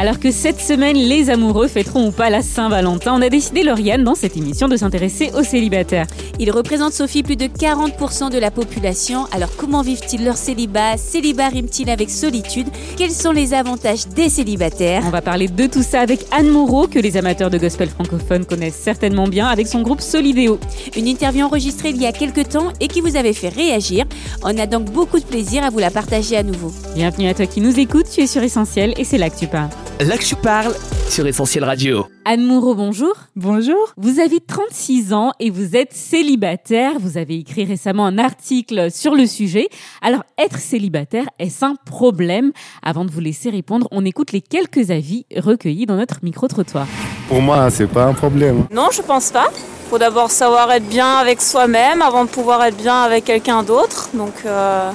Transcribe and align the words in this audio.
Alors 0.00 0.20
que 0.20 0.30
cette 0.30 0.60
semaine, 0.60 0.96
les 0.96 1.28
amoureux 1.28 1.66
fêteront 1.66 2.06
ou 2.06 2.10
pas 2.12 2.30
la 2.30 2.40
Saint-Valentin, 2.40 3.14
on 3.14 3.20
a 3.20 3.28
décidé, 3.28 3.64
Lauriane, 3.64 4.04
dans 4.04 4.14
cette 4.14 4.36
émission, 4.36 4.68
de 4.68 4.76
s'intéresser 4.76 5.32
aux 5.36 5.42
célibataires. 5.42 6.06
Ils 6.38 6.52
représentent, 6.52 6.92
Sophie, 6.92 7.24
plus 7.24 7.34
de 7.34 7.46
40% 7.46 8.30
de 8.30 8.38
la 8.38 8.52
population. 8.52 9.24
Alors 9.32 9.50
comment 9.56 9.82
vivent-ils 9.82 10.24
leur 10.24 10.36
célibat 10.36 10.96
Célibat 10.96 11.48
rime-t-il 11.48 11.90
avec 11.90 12.10
solitude? 12.10 12.68
Quels 12.96 13.10
sont 13.10 13.32
les 13.32 13.54
avantages 13.54 14.06
des 14.06 14.28
célibataires? 14.28 15.02
On 15.04 15.10
va 15.10 15.20
parler 15.20 15.48
de 15.48 15.66
tout 15.66 15.82
ça 15.82 16.00
avec 16.00 16.20
Anne 16.30 16.48
Moreau, 16.48 16.86
que 16.86 17.00
les 17.00 17.16
amateurs 17.16 17.50
de 17.50 17.58
gospel 17.58 17.88
francophone 17.88 18.44
connaissent 18.44 18.80
certainement 18.80 19.26
bien, 19.26 19.48
avec 19.48 19.66
son 19.66 19.82
groupe 19.82 20.00
Solidéo. 20.00 20.60
Une 20.96 21.08
interview 21.08 21.44
enregistrée 21.44 21.88
il 21.88 22.00
y 22.00 22.06
a 22.06 22.12
quelques 22.12 22.50
temps 22.50 22.72
et 22.80 22.86
qui 22.86 23.00
vous 23.00 23.16
avait 23.16 23.32
fait 23.32 23.48
réagir. 23.48 24.04
On 24.44 24.56
a 24.58 24.66
donc 24.66 24.92
beaucoup 24.92 25.18
de 25.18 25.24
plaisir 25.24 25.64
à 25.64 25.70
vous 25.70 25.80
la 25.80 25.90
partager 25.90 26.36
à 26.36 26.44
nouveau. 26.44 26.72
Bienvenue 26.94 27.28
à 27.28 27.34
toi 27.34 27.46
qui 27.46 27.60
nous 27.60 27.80
écoutes, 27.80 28.06
tu 28.08 28.20
es 28.20 28.28
sur 28.28 28.44
Essentiel 28.44 28.94
et 28.96 29.02
c'est 29.02 29.18
là 29.18 29.28
que 29.28 29.36
tu 29.36 29.48
parles. 29.48 29.70
Là 30.00 30.16
que 30.16 30.24
je 30.24 30.36
parle 30.36 30.76
sur 31.08 31.26
Essentiel 31.26 31.64
Radio. 31.64 32.06
Anne 32.24 32.46
Moreau, 32.46 32.76
bonjour. 32.76 33.14
Bonjour. 33.34 33.94
Vous 33.96 34.20
avez 34.20 34.38
36 34.38 35.12
ans 35.12 35.32
et 35.40 35.50
vous 35.50 35.74
êtes 35.74 35.92
célibataire. 35.92 37.00
Vous 37.00 37.18
avez 37.18 37.34
écrit 37.34 37.64
récemment 37.64 38.06
un 38.06 38.16
article 38.16 38.92
sur 38.92 39.16
le 39.16 39.26
sujet. 39.26 39.66
Alors, 40.00 40.22
être 40.38 40.58
célibataire, 40.58 41.24
est-ce 41.40 41.64
un 41.64 41.74
problème? 41.74 42.52
Avant 42.80 43.04
de 43.04 43.10
vous 43.10 43.18
laisser 43.18 43.50
répondre, 43.50 43.88
on 43.90 44.04
écoute 44.04 44.30
les 44.30 44.40
quelques 44.40 44.92
avis 44.92 45.26
recueillis 45.34 45.86
dans 45.86 45.96
notre 45.96 46.18
micro-trottoir. 46.22 46.86
Pour 47.26 47.42
moi, 47.42 47.68
c'est 47.68 47.88
pas 47.88 48.04
un 48.04 48.14
problème. 48.14 48.66
Non, 48.70 48.90
je 48.92 49.02
pense 49.02 49.32
pas. 49.32 49.48
Faut 49.90 49.98
d'abord 49.98 50.30
savoir 50.30 50.70
être 50.70 50.88
bien 50.88 51.16
avec 51.16 51.40
soi-même 51.40 52.02
avant 52.02 52.24
de 52.24 52.30
pouvoir 52.30 52.62
être 52.62 52.76
bien 52.76 53.02
avec 53.02 53.24
quelqu'un 53.24 53.64
d'autre. 53.64 54.10
Donc, 54.14 54.34
euh, 54.46 54.92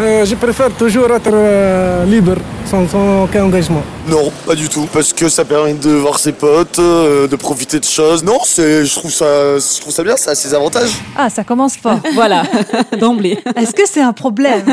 Euh, 0.00 0.24
je 0.24 0.34
préfère 0.34 0.70
toujours 0.74 1.10
être 1.12 1.30
euh, 1.32 2.04
libre, 2.06 2.36
sans, 2.64 2.88
sans 2.88 3.24
aucun 3.24 3.44
engagement. 3.44 3.82
Non, 4.08 4.32
pas 4.46 4.54
du 4.54 4.68
tout, 4.68 4.88
parce 4.92 5.12
que 5.12 5.28
ça 5.28 5.44
permet 5.44 5.74
de 5.74 5.90
voir 5.90 6.18
ses 6.18 6.32
potes, 6.32 6.78
euh, 6.78 7.28
de 7.28 7.36
profiter 7.36 7.78
de 7.78 7.84
choses. 7.84 8.24
Non, 8.24 8.38
c'est, 8.44 8.86
je 8.86 8.94
trouve 8.94 9.10
ça, 9.12 9.58
je 9.58 9.80
trouve 9.80 9.92
ça 9.92 10.02
bien, 10.02 10.16
ça 10.16 10.30
a 10.30 10.34
ses 10.34 10.54
avantages. 10.54 10.92
Ah, 11.16 11.28
ça 11.28 11.44
commence 11.44 11.76
fort. 11.76 11.98
Voilà, 12.14 12.42
d'emblée. 13.00 13.38
Est-ce 13.54 13.72
que 13.74 13.86
c'est 13.86 14.00
un 14.00 14.14
problème? 14.14 14.64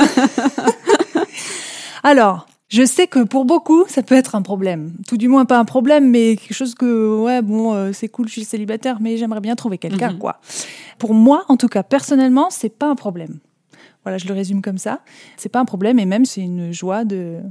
Alors, 2.03 2.45
je 2.69 2.85
sais 2.85 3.07
que 3.07 3.23
pour 3.23 3.43
beaucoup, 3.45 3.83
ça 3.89 4.01
peut 4.03 4.15
être 4.15 4.35
un 4.35 4.41
problème. 4.41 4.93
Tout 5.07 5.17
du 5.17 5.27
moins 5.27 5.43
pas 5.45 5.59
un 5.59 5.65
problème, 5.65 6.09
mais 6.09 6.37
quelque 6.37 6.53
chose 6.53 6.75
que, 6.75 7.19
ouais, 7.23 7.41
bon, 7.41 7.73
euh, 7.73 7.91
c'est 7.93 8.07
cool, 8.07 8.27
je 8.27 8.33
suis 8.33 8.45
célibataire, 8.45 8.97
mais 9.01 9.17
j'aimerais 9.17 9.41
bien 9.41 9.55
trouver 9.55 9.77
quelqu'un, 9.77 10.11
Mhm. 10.13 10.17
quoi. 10.17 10.37
Pour 10.97 11.13
moi, 11.13 11.43
en 11.49 11.57
tout 11.57 11.67
cas, 11.67 11.83
personnellement, 11.83 12.47
c'est 12.51 12.69
pas 12.69 12.87
un 12.87 12.95
problème. 12.95 13.39
Voilà, 14.09 14.17
je 14.17 14.27
le 14.27 14.33
résume 14.33 14.63
comme 14.63 14.79
ça. 14.79 15.01
C'est 15.37 15.49
pas 15.49 15.59
un 15.59 15.65
problème, 15.65 15.99
et 15.99 16.05
même 16.05 16.25
c'est 16.25 16.41
une 16.41 16.71
joie 16.73 17.05
de, 17.05 17.41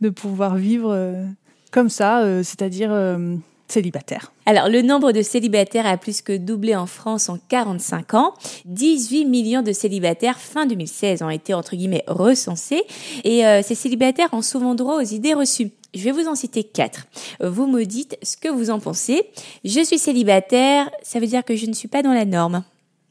de 0.00 0.10
pouvoir 0.10 0.56
vivre 0.56 0.90
euh, 0.92 1.24
comme 1.70 1.88
ça, 1.88 2.22
euh, 2.22 2.42
c'est-à-dire 2.42 2.90
euh, 2.90 3.36
célibataire. 3.68 4.32
Alors, 4.44 4.68
le 4.68 4.82
nombre 4.82 5.12
de 5.12 5.22
célibataires 5.22 5.86
a 5.86 5.96
plus 5.96 6.20
que 6.20 6.36
doublé 6.36 6.74
en 6.74 6.86
France 6.86 7.28
en 7.28 7.38
45 7.48 8.14
ans. 8.14 8.34
18 8.64 9.24
millions 9.26 9.62
de 9.62 9.70
célibataires 9.70 10.40
fin 10.40 10.66
2016 10.66 11.22
ont 11.22 11.30
été, 11.30 11.54
entre 11.54 11.76
guillemets, 11.76 12.02
recensés. 12.08 12.82
Et 13.22 13.42
ces 13.62 13.76
célibataires 13.76 14.30
ont 14.32 14.42
souvent 14.42 14.74
droit 14.74 14.96
aux 14.96 15.06
idées 15.06 15.34
reçues. 15.34 15.70
Je 15.94 16.02
vais 16.02 16.10
vous 16.10 16.26
en 16.26 16.34
citer 16.34 16.64
quatre. 16.64 17.06
Vous 17.40 17.68
me 17.68 17.84
dites 17.84 18.18
ce 18.24 18.36
que 18.36 18.48
vous 18.48 18.70
en 18.70 18.80
pensez. 18.80 19.22
Je 19.64 19.80
suis 19.84 19.98
célibataire, 19.98 20.90
ça 21.04 21.20
veut 21.20 21.28
dire 21.28 21.44
que 21.44 21.54
je 21.54 21.66
ne 21.66 21.72
suis 21.72 21.86
pas 21.88 22.02
dans 22.02 22.12
la 22.12 22.24
norme. 22.24 22.64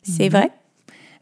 C'est 0.04 0.26
Mhm. 0.26 0.32
vrai? 0.32 0.52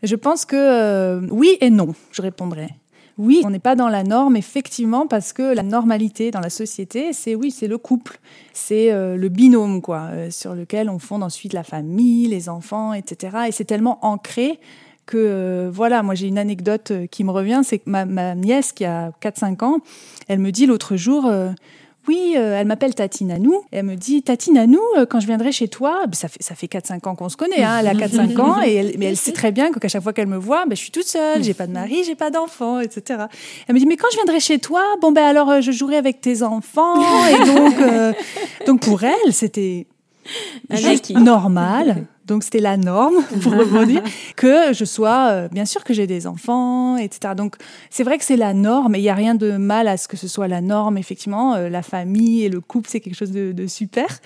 Je 0.04 0.16
pense 0.16 0.46
que 0.46 0.56
euh, 0.56 1.28
oui 1.32 1.58
et 1.62 1.70
non, 1.70 1.94
je 2.12 2.22
répondrai. 2.22 2.70
Oui, 3.18 3.42
on 3.44 3.50
n'est 3.50 3.58
pas 3.58 3.76
dans 3.76 3.90
la 3.90 4.04
norme, 4.04 4.36
effectivement, 4.38 5.08
parce 5.08 5.34
que 5.34 5.56
la 5.56 5.64
normalité 5.64 6.30
dans 6.30 6.40
la 6.40 6.52
société, 6.52 7.14
c'est 7.14 7.34
oui, 7.34 7.50
c'est 7.50 7.68
le 7.68 7.80
couple, 7.80 8.20
c'est 8.54 8.92
euh, 8.92 9.18
le 9.18 9.30
binôme, 9.30 9.82
quoi, 9.82 10.10
euh, 10.12 10.30
sur 10.30 10.54
lequel 10.54 10.88
on 10.88 11.00
fonde 11.00 11.24
ensuite 11.24 11.54
la 11.54 11.64
famille, 11.64 12.28
les 12.28 12.48
enfants, 12.48 12.94
etc. 12.94 13.38
Et 13.48 13.52
c'est 13.52 13.66
tellement 13.66 13.98
ancré 14.06 14.60
que, 15.08 15.68
voilà, 15.74 16.04
moi 16.04 16.14
j'ai 16.14 16.28
une 16.28 16.38
anecdote 16.38 16.92
qui 17.10 17.24
me 17.24 17.32
revient, 17.32 17.62
c'est 17.64 17.80
que 17.80 17.90
ma, 17.90 18.36
nièce 18.36 18.72
qui 18.72 18.86
a 18.86 19.12
4-5 19.22 19.64
ans, 19.64 19.80
elle 20.28 20.40
me 20.40 20.52
dit 20.52 20.68
l'autre 20.68 20.96
jour, 20.96 21.32
oui, 22.08 22.36
euh, 22.38 22.60
elle 22.60 22.68
m'appelle 22.68 22.96
Tati 22.96 23.26
Nanou. 23.26 23.64
Et 23.72 23.78
elle 23.78 23.86
me 23.86 23.96
dit, 23.96 24.24
Tati 24.24 24.52
Nanou, 24.52 24.80
euh, 24.98 25.06
quand 25.06 25.20
je 25.20 25.28
viendrai 25.28 25.52
chez 25.52 25.68
toi, 25.68 26.06
ben, 26.06 26.14
ça 26.14 26.28
fait, 26.28 26.42
ça 26.42 26.56
fait 26.56 26.68
4-5 26.68 27.08
ans 27.08 27.16
qu'on 27.16 27.30
se 27.30 27.38
connaît, 27.38 27.64
hein, 27.64 27.78
elle 27.80 27.88
a 27.88 27.94
4-5 27.94 28.40
ans, 28.40 28.62
et 28.64 28.74
elle, 28.74 28.96
mais 28.98 29.06
elle 29.06 29.18
sait 29.18 29.34
très 29.34 29.52
bien 29.52 29.72
qu'à 29.72 29.88
chaque 29.88 30.04
fois 30.04 30.14
qu'elle 30.14 30.28
me 30.28 30.38
voit, 30.38 30.66
ben, 30.66 30.76
je 30.76 30.82
suis 30.82 30.92
toute 30.92 31.08
seule, 31.08 31.44
j'ai 31.44 31.54
pas 31.54 31.68
de 31.68 31.74
mari, 31.74 32.04
j'ai 32.06 32.16
pas 32.16 32.30
d'enfant, 32.30 32.80
etc. 32.80 33.26
Elle 33.68 33.76
me 33.76 33.80
dit, 33.80 33.86
mais 33.86 33.98
quand 33.98 34.08
je 34.12 34.18
viendrai 34.18 34.40
chez 34.40 34.60
toi, 34.60 34.84
bon, 35.02 35.12
ben 35.12 35.26
alors 35.26 35.50
euh, 35.50 35.62
je 35.62 35.72
jouerai 35.72 35.98
avec 35.98 36.22
tes 36.22 36.44
enfants. 36.44 36.96
Et 37.28 37.46
donc, 37.46 37.80
euh, 37.82 38.14
donc 38.66 38.82
pour 38.82 39.04
elle, 39.04 39.34
c'était 39.34 39.88
juste 40.70 41.10
normal. 41.12 42.06
Donc 42.28 42.44
c'était 42.44 42.60
la 42.60 42.78
norme, 42.78 43.16
pour 43.42 43.54
rebondir, 43.54 44.04
que 44.36 44.74
je 44.74 44.86
sois, 44.86 45.30
euh, 45.32 45.48
bien 45.48 45.66
sûr 45.66 45.84
que 45.84 45.94
j'ai 45.94 46.08
des 46.08 46.28
enfants, 46.28 46.98
etc. 46.98 47.34
Donc 47.36 47.56
c'est 47.90 48.04
vrai 48.04 48.18
que 48.18 48.26
c'est 48.26 48.38
la 48.38 48.54
norme, 48.54 48.96
et 48.96 49.00
il 49.00 49.04
n'y 49.04 49.10
a 49.10 49.16
rien 49.16 49.36
de 49.36 49.54
mal 49.54 49.88
à 49.88 49.98
ce 49.98 50.08
que 50.08 50.18
ce 50.18 50.28
soit 50.28 50.48
la 50.48 50.62
norme, 50.62 50.98
effectivement. 50.98 51.56
Euh, 51.56 51.70
la 51.70 51.82
famille 51.82 52.44
et 52.44 52.50
le 52.50 52.62
couple, 52.62 52.90
c'est 52.90 53.00
quelque 53.00 53.16
chose 53.16 53.32
de, 53.32 53.52
de 53.52 53.68
super. 53.68 54.20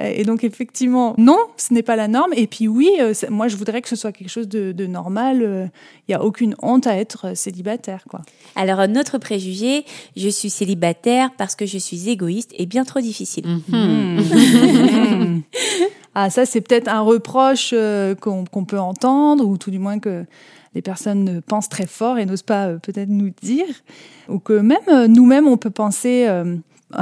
Euh, 0.00 0.12
et 0.14 0.24
donc 0.24 0.44
effectivement, 0.44 1.14
non, 1.18 1.38
ce 1.56 1.72
n'est 1.72 1.82
pas 1.82 1.96
la 1.96 2.08
norme. 2.08 2.32
Et 2.34 2.46
puis 2.46 2.68
oui, 2.68 2.90
euh, 3.00 3.14
moi 3.30 3.48
je 3.48 3.56
voudrais 3.56 3.82
que 3.82 3.88
ce 3.88 3.96
soit 3.96 4.12
quelque 4.12 4.30
chose 4.30 4.48
de, 4.48 4.72
de 4.72 4.86
normal. 4.86 5.42
Euh, 5.42 5.66
Il 6.08 6.12
n'y 6.12 6.14
a 6.14 6.22
aucune 6.22 6.54
honte 6.62 6.86
à 6.86 6.96
être 6.96 7.28
euh, 7.28 7.34
célibataire, 7.34 8.04
quoi. 8.08 8.20
Alors, 8.54 8.80
un 8.80 8.94
autre 8.96 9.18
préjugé, 9.18 9.84
je 10.16 10.28
suis 10.28 10.50
célibataire 10.50 11.30
parce 11.36 11.56
que 11.56 11.66
je 11.66 11.78
suis 11.78 12.08
égoïste 12.08 12.52
et 12.56 12.66
bien 12.66 12.84
trop 12.84 13.00
difficile. 13.00 13.46
Mhm. 13.68 15.42
ah, 16.18 16.30
ça, 16.30 16.46
c'est 16.46 16.62
peut-être 16.62 16.88
un 16.88 17.02
reproche 17.02 17.74
euh, 17.74 18.14
qu'on 18.14 18.64
peut 18.64 18.78
entendre, 18.78 19.46
ou 19.46 19.58
tout 19.58 19.70
du 19.70 19.78
moins 19.78 19.98
que 19.98 20.24
les 20.74 20.80
personnes 20.80 21.42
pensent 21.42 21.68
très 21.68 21.86
fort 21.86 22.16
et 22.16 22.24
n'osent 22.24 22.40
pas 22.40 22.68
euh, 22.68 22.78
peut-être 22.78 23.10
nous 23.10 23.32
dire. 23.42 23.66
Ou 24.30 24.38
que 24.38 24.54
même 24.54 24.78
euh, 24.88 25.08
nous-mêmes, 25.08 25.46
on 25.46 25.58
peut 25.58 25.68
penser 25.68 26.24
à 26.24 26.42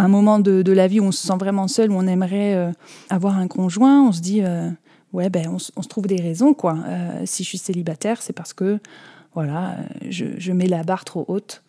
un 0.00 0.08
moment 0.08 0.40
de, 0.40 0.72
la 0.72 0.88
vie 0.88 0.98
où 0.98 1.04
on 1.04 1.12
se 1.12 1.28
sent 1.28 1.36
vraiment 1.38 1.68
seul, 1.68 1.92
où 1.92 1.94
on 1.94 2.08
aimerait 2.08 2.72
avoir 3.08 3.38
un 3.38 3.46
conjoint, 3.46 4.02
on 4.02 4.10
se 4.10 4.20
dit, 4.20 4.42
ouais, 5.12 5.30
ben, 5.30 5.46
on, 5.48 5.60
se- 5.60 5.70
on 5.76 5.82
se 5.82 5.88
trouve 5.88 6.08
des 6.08 6.20
raisons, 6.20 6.52
quoi. 6.52 6.76
Si 7.24 7.44
je 7.44 7.48
suis 7.50 7.58
célibataire, 7.58 8.20
c'est 8.20 8.32
parce 8.32 8.52
que, 8.52 8.80
voilà, 9.32 9.76
je 10.08 10.52
mets 10.52 10.66
la 10.66 10.82
barre 10.82 11.04
trop 11.04 11.24
haute. 11.28 11.62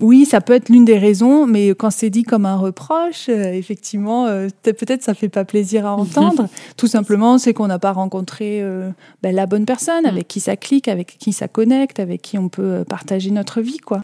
Oui, 0.00 0.24
ça 0.24 0.40
peut 0.40 0.54
être 0.54 0.68
l'une 0.68 0.84
des 0.84 0.98
raisons, 0.98 1.46
mais 1.46 1.68
quand 1.70 1.90
c'est 1.90 2.10
dit 2.10 2.22
comme 2.22 2.46
un 2.46 2.56
reproche, 2.56 3.28
euh, 3.28 3.52
effectivement, 3.52 4.26
euh, 4.26 4.48
peut- 4.62 4.72
peut-être 4.72 5.02
ça 5.02 5.14
fait 5.14 5.28
pas 5.28 5.44
plaisir 5.44 5.84
à 5.86 5.94
entendre. 5.94 6.48
Tout 6.76 6.86
simplement, 6.86 7.36
c'est 7.38 7.52
qu'on 7.52 7.66
n'a 7.66 7.78
pas 7.78 7.92
rencontré 7.92 8.62
euh, 8.62 8.90
ben, 9.22 9.34
la 9.34 9.46
bonne 9.46 9.66
personne 9.66 10.06
avec 10.06 10.26
qui 10.28 10.40
ça 10.40 10.56
clique, 10.56 10.88
avec 10.88 11.16
qui 11.18 11.32
ça 11.32 11.48
connecte, 11.48 12.00
avec 12.00 12.22
qui 12.22 12.38
on 12.38 12.48
peut 12.48 12.84
partager 12.88 13.30
notre 13.30 13.60
vie, 13.60 13.78
quoi. 13.78 14.02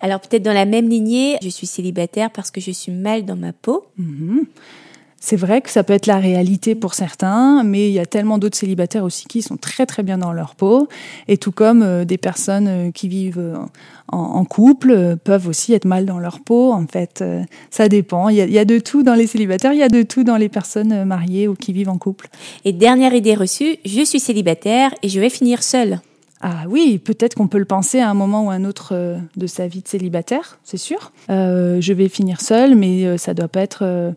Alors, 0.00 0.20
peut-être 0.20 0.42
dans 0.44 0.52
la 0.52 0.64
même 0.64 0.88
lignée, 0.88 1.36
je 1.42 1.48
suis 1.48 1.66
célibataire 1.66 2.30
parce 2.30 2.50
que 2.50 2.60
je 2.60 2.70
suis 2.70 2.92
mal 2.92 3.24
dans 3.24 3.34
ma 3.36 3.52
peau. 3.52 3.84
Mhm. 3.96 4.44
C'est 5.20 5.36
vrai 5.36 5.60
que 5.60 5.70
ça 5.70 5.82
peut 5.82 5.92
être 5.92 6.06
la 6.06 6.18
réalité 6.18 6.76
pour 6.76 6.94
certains, 6.94 7.64
mais 7.64 7.88
il 7.88 7.92
y 7.92 7.98
a 7.98 8.06
tellement 8.06 8.38
d'autres 8.38 8.56
célibataires 8.56 9.02
aussi 9.02 9.26
qui 9.26 9.42
sont 9.42 9.56
très 9.56 9.84
très 9.84 10.04
bien 10.04 10.16
dans 10.16 10.32
leur 10.32 10.54
peau. 10.54 10.88
Et 11.26 11.36
tout 11.36 11.50
comme 11.50 11.82
euh, 11.82 12.04
des 12.04 12.18
personnes 12.18 12.68
euh, 12.68 12.90
qui 12.92 13.08
vivent 13.08 13.40
euh, 13.40 13.56
en, 14.06 14.44
couple 14.44 15.16
peuvent 15.22 15.48
aussi 15.48 15.74
être 15.74 15.84
mal 15.84 16.06
dans 16.06 16.20
leur 16.20 16.40
peau. 16.40 16.72
En 16.72 16.86
fait, 16.86 17.22
ça 17.70 17.88
dépend. 17.88 18.30
Il 18.30 18.36
y, 18.36 18.58
a, 18.58 18.64
de 18.64 18.78
tout 18.78 19.02
dans 19.02 19.14
les 19.14 19.26
célibataires, 19.26 19.74
il 19.74 19.78
y 19.78 19.82
a 19.82 19.90
de 19.90 20.02
tout 20.02 20.24
dans 20.24 20.38
les 20.38 20.48
personnes 20.48 21.04
mariées 21.04 21.46
ou 21.46 21.54
qui 21.54 21.74
vivent 21.74 21.90
en 21.90 21.98
couple. 21.98 22.28
Et 22.64 22.72
dernière 22.72 23.12
idée 23.12 23.34
reçue, 23.34 23.76
je 23.84 24.02
suis 24.02 24.20
célibataire 24.20 24.94
et 25.02 25.10
je 25.10 25.20
vais 25.20 25.28
finir 25.28 25.62
seule. 25.62 26.00
Ah 26.40 26.64
oui, 26.68 26.98
peut-être 26.98 27.34
qu'on 27.34 27.48
peut 27.48 27.58
le 27.58 27.64
penser 27.64 27.98
à 27.98 28.08
un 28.08 28.14
moment 28.14 28.46
ou 28.46 28.50
à 28.50 28.54
un 28.54 28.64
autre 28.64 28.90
euh, 28.92 29.18
de 29.36 29.46
sa 29.48 29.66
vie 29.66 29.82
de 29.82 29.88
célibataire, 29.88 30.58
c'est 30.62 30.76
sûr. 30.76 31.12
Euh, 31.30 31.80
je 31.80 31.92
vais 31.92 32.08
finir 32.08 32.40
seule, 32.40 32.76
mais 32.76 33.06
euh, 33.06 33.16
ça 33.18 33.34
doit 33.34 33.48
pas 33.48 33.60
être 33.60 33.82
euh, 33.82 34.12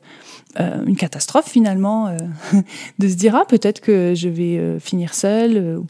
une 0.85 0.95
catastrophe 0.95 1.49
finalement 1.49 2.07
euh, 2.07 2.17
de 2.99 3.07
se 3.07 3.15
dire 3.15 3.35
ah 3.35 3.45
peut-être 3.47 3.81
que 3.81 4.13
je 4.15 4.29
vais 4.29 4.79
finir 4.79 5.15
seule. 5.15 5.81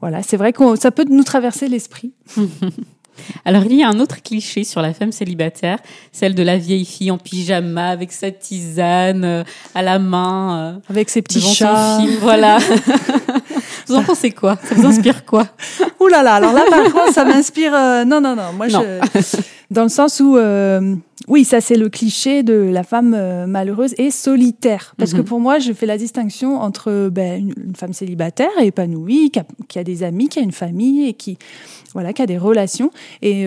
voilà, 0.00 0.22
c'est 0.22 0.36
vrai 0.36 0.52
que 0.52 0.76
ça 0.76 0.92
peut 0.92 1.06
nous 1.08 1.24
traverser 1.24 1.68
l'esprit. 1.68 2.12
Alors, 3.44 3.62
il 3.64 3.74
y 3.74 3.84
a 3.84 3.88
un 3.88 4.00
autre 4.00 4.22
cliché 4.22 4.64
sur 4.64 4.82
la 4.82 4.92
femme 4.92 5.12
célibataire, 5.12 5.78
celle 6.10 6.34
de 6.34 6.42
la 6.42 6.58
vieille 6.58 6.84
fille 6.84 7.12
en 7.12 7.18
pyjama 7.18 7.88
avec 7.88 8.10
sa 8.10 8.32
tisane 8.32 9.44
à 9.72 9.82
la 9.82 10.00
main. 10.00 10.80
Avec 10.88 11.10
ses 11.10 11.22
petits 11.22 11.40
son 11.40 11.54
chats. 11.54 12.00
film, 12.00 12.16
voilà. 12.20 12.58
Vous 13.86 13.94
en 13.94 14.02
pensez 14.02 14.30
quoi? 14.30 14.56
Ça 14.64 14.74
vous 14.74 14.86
inspire 14.86 15.24
quoi? 15.24 15.46
Ouh 16.00 16.08
là 16.08 16.22
là, 16.22 16.34
alors 16.34 16.52
là 16.52 16.64
par 16.68 16.82
contre 16.92 17.12
ça 17.12 17.24
m'inspire. 17.24 17.74
euh, 17.74 18.04
non 18.04 18.20
non 18.20 18.34
non, 18.36 18.52
moi 18.56 18.68
Non. 18.68 18.82
je 19.14 19.36
dans 19.70 19.82
le 19.84 19.88
sens 19.88 20.20
où 20.20 20.36
euh, 20.36 20.94
oui 21.26 21.44
ça 21.44 21.60
c'est 21.60 21.76
le 21.76 21.88
cliché 21.88 22.42
de 22.42 22.52
la 22.52 22.82
femme 22.82 23.14
euh, 23.16 23.46
malheureuse 23.46 23.94
et 23.98 24.10
solitaire 24.10 24.94
parce 24.98 25.12
que 25.12 25.18
Mhm. 25.18 25.24
pour 25.24 25.40
moi 25.40 25.58
je 25.58 25.72
fais 25.72 25.86
la 25.86 25.96
distinction 25.98 26.60
entre 26.60 27.08
ben, 27.10 27.40
une, 27.40 27.54
une 27.68 27.74
femme 27.76 27.92
célibataire 27.94 28.50
épanouie 28.60 29.30
qui 29.30 29.38
a, 29.40 29.44
qui 29.68 29.78
a 29.78 29.84
des 29.84 30.02
amis, 30.02 30.28
qui 30.28 30.38
a 30.38 30.42
une 30.42 30.52
famille 30.52 31.08
et 31.08 31.14
qui 31.14 31.38
voilà 31.94 32.12
qui 32.12 32.22
a 32.22 32.26
des 32.26 32.38
relations 32.38 32.90
et 33.22 33.46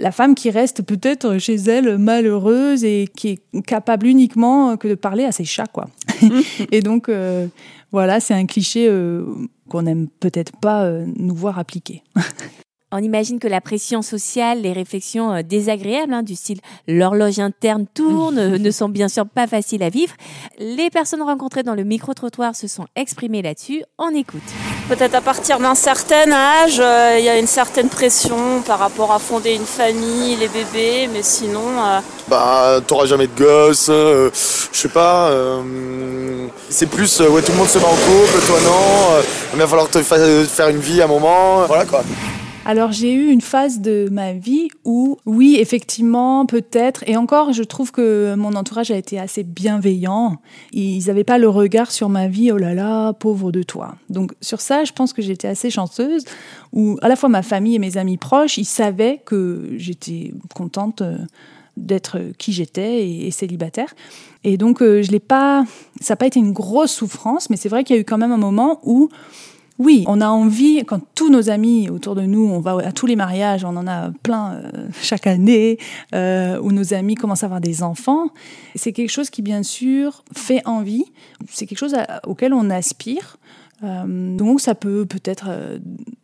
la 0.00 0.10
femme 0.12 0.34
qui 0.34 0.50
reste 0.50 0.82
peut-être 0.82 1.38
chez 1.38 1.56
elle 1.56 1.98
malheureuse 1.98 2.84
et 2.84 3.08
qui 3.14 3.28
est 3.52 3.60
capable 3.62 4.06
uniquement 4.06 4.76
que 4.76 4.88
de 4.88 4.94
parler 4.94 5.24
à 5.24 5.32
ses 5.32 5.44
chats 5.44 5.66
quoi. 5.70 5.86
et 6.72 6.82
donc 6.82 7.08
euh, 7.08 7.46
voilà 7.92 8.20
c'est 8.20 8.34
un 8.34 8.46
cliché 8.46 8.88
euh, 8.88 9.24
qu'on 9.68 9.82
n'aime 9.82 10.08
peut-être 10.20 10.56
pas 10.56 10.84
euh, 10.84 11.06
nous 11.16 11.34
voir 11.34 11.58
appliquer. 11.58 12.02
On 12.90 13.02
imagine 13.02 13.38
que 13.38 13.48
la 13.48 13.60
pression 13.60 14.00
sociale, 14.00 14.62
les 14.62 14.72
réflexions 14.72 15.30
euh, 15.34 15.42
désagréables 15.42 16.14
hein, 16.14 16.22
du 16.22 16.34
style 16.34 16.58
l'horloge 16.86 17.38
interne 17.38 17.84
tourne 17.92 18.38
euh, 18.38 18.56
ne 18.58 18.70
sont 18.70 18.88
bien 18.88 19.08
sûr 19.08 19.26
pas 19.26 19.46
faciles 19.46 19.82
à 19.82 19.90
vivre. 19.90 20.14
Les 20.58 20.88
personnes 20.88 21.20
rencontrées 21.20 21.62
dans 21.62 21.74
le 21.74 21.84
micro-trottoir 21.84 22.56
se 22.56 22.66
sont 22.66 22.86
exprimées 22.96 23.42
là-dessus. 23.42 23.82
On 23.98 24.08
écoute. 24.14 24.40
Peut-être 24.88 25.14
à 25.16 25.20
partir 25.20 25.58
d'un 25.58 25.74
certain 25.74 26.32
âge, 26.32 26.78
euh, 26.80 27.16
il 27.18 27.26
y 27.26 27.28
a 27.28 27.38
une 27.38 27.46
certaine 27.46 27.90
pression 27.90 28.62
par 28.62 28.78
rapport 28.78 29.12
à 29.12 29.18
fonder 29.18 29.54
une 29.54 29.66
famille, 29.66 30.36
les 30.36 30.48
bébés, 30.48 31.10
mais 31.12 31.22
sinon, 31.22 31.60
euh, 31.78 32.00
Bah, 32.28 32.80
t'auras 32.86 33.04
jamais 33.04 33.26
de 33.26 33.38
gosse, 33.38 33.88
euh, 33.90 34.30
je 34.72 34.78
sais 34.78 34.88
pas. 34.88 35.28
euh, 35.28 36.46
c'est 36.70 36.86
plus, 36.88 37.20
euh, 37.20 37.28
ouais, 37.28 37.42
tout 37.42 37.52
le 37.52 37.58
monde 37.58 37.68
se 37.68 37.76
met 37.78 37.84
en 37.84 37.88
couple, 37.88 38.46
toi 38.46 38.56
non. 38.64 39.12
euh, 39.16 39.22
il 39.52 39.58
va 39.58 39.66
falloir 39.66 39.90
te 39.90 40.02
fa- 40.02 40.16
faire 40.46 40.68
une 40.70 40.78
vie 40.78 41.02
à 41.02 41.04
un 41.04 41.08
moment. 41.08 41.66
Voilà 41.66 41.84
quoi. 41.84 42.02
Alors 42.68 42.92
j'ai 42.92 43.14
eu 43.14 43.30
une 43.30 43.40
phase 43.40 43.80
de 43.80 44.10
ma 44.12 44.34
vie 44.34 44.68
où, 44.84 45.16
oui, 45.24 45.56
effectivement, 45.58 46.44
peut-être, 46.44 47.02
et 47.06 47.16
encore, 47.16 47.54
je 47.54 47.62
trouve 47.62 47.92
que 47.92 48.34
mon 48.34 48.52
entourage 48.52 48.90
a 48.90 48.96
été 48.98 49.18
assez 49.18 49.42
bienveillant. 49.42 50.36
Ils 50.74 51.06
n'avaient 51.06 51.24
pas 51.24 51.38
le 51.38 51.48
regard 51.48 51.90
sur 51.90 52.10
ma 52.10 52.28
vie, 52.28 52.52
oh 52.52 52.58
là 52.58 52.74
là, 52.74 53.14
pauvre 53.14 53.52
de 53.52 53.62
toi. 53.62 53.94
Donc 54.10 54.34
sur 54.42 54.60
ça, 54.60 54.84
je 54.84 54.92
pense 54.92 55.14
que 55.14 55.22
j'étais 55.22 55.48
assez 55.48 55.70
chanceuse, 55.70 56.26
où 56.74 56.98
à 57.00 57.08
la 57.08 57.16
fois 57.16 57.30
ma 57.30 57.40
famille 57.40 57.74
et 57.74 57.78
mes 57.78 57.96
amis 57.96 58.18
proches, 58.18 58.58
ils 58.58 58.66
savaient 58.66 59.22
que 59.24 59.70
j'étais 59.78 60.34
contente 60.54 61.00
euh, 61.00 61.16
d'être 61.78 62.20
qui 62.36 62.52
j'étais 62.52 63.08
et, 63.08 63.30
célibataire. 63.30 63.94
Et 64.44 64.58
donc 64.58 64.82
euh, 64.82 65.02
je 65.02 65.10
l'ai 65.10 65.20
pas, 65.20 65.64
ça 66.02 66.12
n'a 66.12 66.16
pas 66.16 66.26
été 66.26 66.38
une 66.38 66.52
grosse 66.52 66.92
souffrance, 66.92 67.48
mais 67.48 67.56
c'est 67.56 67.70
vrai 67.70 67.82
qu'il 67.82 67.96
y 67.96 67.98
a 67.98 68.02
eu 68.02 68.04
quand 68.04 68.18
même 68.18 68.32
un 68.32 68.36
moment 68.36 68.78
où 68.82 69.08
oui, 69.78 70.04
on 70.08 70.20
a 70.20 70.28
envie, 70.28 70.84
quand 70.84 71.00
tous 71.14 71.30
nos 71.30 71.50
amis 71.50 71.88
autour 71.88 72.16
de 72.16 72.22
nous, 72.22 72.44
on 72.44 72.58
va 72.58 72.76
à 72.84 72.90
tous 72.92 73.06
les 73.06 73.14
mariages, 73.14 73.64
on 73.64 73.76
en 73.76 73.86
a 73.86 74.10
plein 74.22 74.54
euh, 74.54 74.88
chaque 75.02 75.26
année, 75.26 75.78
euh, 76.14 76.58
où 76.60 76.72
nos 76.72 76.94
amis 76.94 77.14
commencent 77.14 77.44
à 77.44 77.46
avoir 77.46 77.60
des 77.60 77.82
enfants, 77.82 78.28
c'est 78.74 78.92
quelque 78.92 79.10
chose 79.10 79.30
qui, 79.30 79.40
bien 79.42 79.62
sûr, 79.62 80.24
fait 80.34 80.62
envie, 80.66 81.04
c'est 81.48 81.66
quelque 81.66 81.78
chose 81.78 81.94
à- 81.94 82.20
auquel 82.26 82.52
on 82.52 82.70
aspire. 82.70 83.36
Euh, 83.84 84.36
donc 84.36 84.60
ça 84.60 84.74
peut 84.74 85.06
peut-être 85.06 85.48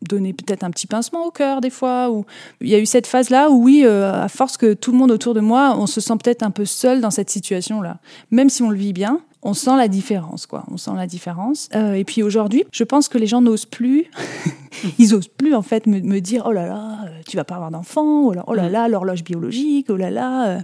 donner 0.03 0.33
peut-être 0.33 0.65
un 0.65 0.73
petit 0.73 0.89
pincement 0.89 1.25
au 1.25 1.31
cœur 1.31 1.61
des 1.61 1.71
fois. 1.71 2.11
Ou 2.11 2.25
il 2.61 2.69
y 2.69 2.75
a 2.75 2.81
eu 2.81 2.87
cette 2.87 3.06
phase 3.06 3.31
là 3.31 3.49
où 3.51 3.62
oui, 3.62 3.87
à 3.87 4.27
force 4.29 4.56
que 4.56 4.75
tout 4.75 4.91
le 4.91 4.99
monde 4.99 5.12
autour 5.12 5.35
de 5.35 5.41
moi, 5.41 5.77
on 5.79 5.87
se 5.87 6.01
sent 6.01 6.15
peut-être 6.21 6.43
un 6.43 6.51
peu 6.51 6.65
seul 6.65 7.01
dans 7.01 7.12
cette 7.12 7.31
situation 7.31 7.81
là, 7.81 7.99
même 8.33 8.51
si 8.51 8.65
on 8.65 8.71
le 8.71 8.77
vit 8.77 8.93
bien. 8.93 9.21
On 9.46 9.52
sent 9.52 9.76
la 9.76 9.88
différence, 9.88 10.46
quoi. 10.46 10.64
On 10.70 10.79
sent 10.79 10.93
la 10.96 11.06
différence. 11.06 11.69
Euh, 11.75 11.93
et 11.93 12.05
puis 12.05 12.23
aujourd'hui, 12.23 12.64
je 12.73 12.82
pense 12.82 13.08
que 13.08 13.19
les 13.19 13.26
gens 13.26 13.43
n'osent 13.43 13.67
plus. 13.67 14.06
Ils 14.99 15.14
osent 15.14 15.29
plus 15.29 15.55
en 15.55 15.62
fait 15.62 15.87
me, 15.87 16.00
me 16.00 16.20
dire 16.20 16.44
oh 16.46 16.52
là 16.52 16.67
là, 16.67 16.99
euh, 17.05 17.20
tu 17.29 17.37
vas 17.37 17.44
pas 17.44 17.56
avoir 17.56 17.70
d'enfant, 17.70 18.23
oh 18.25 18.32
là, 18.32 18.43
oh 18.46 18.55
là 18.55 18.69
là, 18.70 18.88
l'horloge 18.88 19.23
biologique, 19.23 19.87
oh 19.91 19.96
là 19.96 20.11
là, 20.11 20.49
euh, 20.49 20.61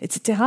etc. 0.00 0.38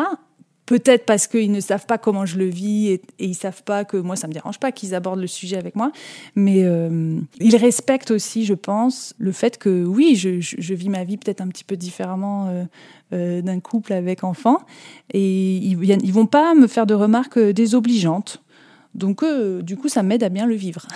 Peut-être 0.66 1.06
parce 1.06 1.28
qu'ils 1.28 1.52
ne 1.52 1.60
savent 1.60 1.86
pas 1.86 2.00
comment 2.00 2.26
je 2.26 2.38
le 2.40 2.46
vis 2.46 2.88
et, 2.88 2.94
et 3.20 3.26
ils 3.26 3.36
savent 3.36 3.62
pas 3.64 3.86
que 3.86 3.98
moi 3.98 4.16
ça 4.16 4.28
me 4.28 4.34
dérange 4.34 4.60
pas 4.60 4.72
qu'ils 4.72 4.96
abordent 4.96 5.20
le 5.20 5.28
sujet 5.28 5.58
avec 5.58 5.76
moi, 5.76 5.92
mais 6.36 6.64
euh, 6.64 7.20
ils 7.40 7.56
respectent 7.56 8.10
aussi, 8.12 8.46
je 8.46 8.56
pense, 8.56 9.14
le 9.20 9.32
fait 9.32 9.58
que 9.60 9.84
oui, 9.86 10.16
je, 10.16 10.40
je- 10.40 10.56
je 10.58 10.74
vis 10.74 10.90
ma 10.90 11.04
vie 11.04 11.18
peut-être 11.18 11.42
un 11.42 11.48
petit 11.50 11.64
peu 11.64 11.78
différemment 11.78 12.48
euh, 12.48 12.64
euh, 13.14 13.42
d'un 13.44 13.60
couple 13.60 13.94
avec 13.94 14.24
enfant 14.24 14.58
et 15.14 15.58
ils, 15.58 15.78
ils 16.04 16.14
vont 16.14 16.26
pas 16.26 16.56
me 16.56 16.68
faire 16.68 16.88
de 16.88 16.96
remarques 16.96 17.38
euh, 17.38 17.54
désobligeantes. 17.54 18.42
Donc 18.96 19.22
euh, 19.24 19.62
du 19.62 19.78
coup, 19.78 19.88
ça 19.90 20.02
m'aide 20.04 20.24
à 20.24 20.30
bien 20.30 20.46
le 20.48 20.56
vivre. 20.56 20.88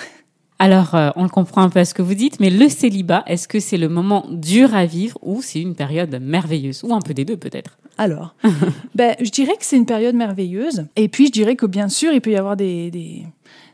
Alors, 0.62 0.94
on 1.16 1.24
le 1.24 1.30
comprend 1.30 1.62
un 1.62 1.70
peu 1.70 1.80
à 1.80 1.86
ce 1.86 1.94
que 1.94 2.02
vous 2.02 2.16
dites, 2.16 2.42
mais 2.42 2.50
le 2.50 2.68
célibat, 2.68 3.24
est-ce 3.28 3.48
que 3.48 3.62
c'est 3.62 3.78
le 3.78 3.88
moment 3.88 4.26
dur 4.30 4.76
à 4.76 4.86
vivre 4.86 5.18
ou 5.22 5.42
c'est 5.42 5.62
une 5.62 5.74
période 5.74 6.14
merveilleuse? 6.22 6.84
Ou 6.84 6.94
un 6.94 7.00
peu 7.00 7.14
des 7.14 7.24
deux 7.24 7.38
peut-être? 7.38 7.79
Alors, 8.00 8.34
ben, 8.96 9.14
je 9.20 9.30
dirais 9.30 9.58
que 9.60 9.66
c'est 9.66 9.76
une 9.76 9.86
période 9.86 10.16
merveilleuse. 10.16 10.86
Et 10.96 11.10
puis, 11.10 11.28
je 11.28 11.32
dirais 11.34 11.58
que 11.58 11.66
bien 11.66 11.90
sûr, 11.90 12.14
il 12.14 12.22
peut 12.22 12.32
y 12.32 12.38
avoir 12.38 12.56
des, 12.56 12.90
des, 12.92 13.26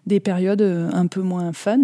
des 0.08 0.20
périodes 0.20 0.64
euh, 0.64 0.90
un 0.94 1.06
peu 1.06 1.22
moins 1.22 1.54
fun. 1.54 1.84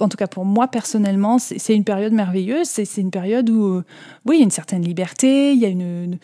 En 0.00 0.08
tout 0.08 0.16
cas, 0.16 0.26
pour 0.26 0.44
moi, 0.44 0.68
personnellement, 0.68 1.38
c'est 1.38 1.74
une 1.74 1.84
période 1.84 2.12
merveilleuse. 2.12 2.66
C'est 2.66 2.96
une 2.96 3.10
période 3.10 3.50
où, 3.50 3.64
euh, 3.64 3.84
oui, 4.26 4.36
il 4.36 4.38
y 4.38 4.42
a 4.42 4.44
une 4.44 4.50
certaine 4.50 4.82
liberté, 4.82 5.52
il 5.52 5.58
y 5.58 5.64
a 5.64 5.68
une, 5.68 6.18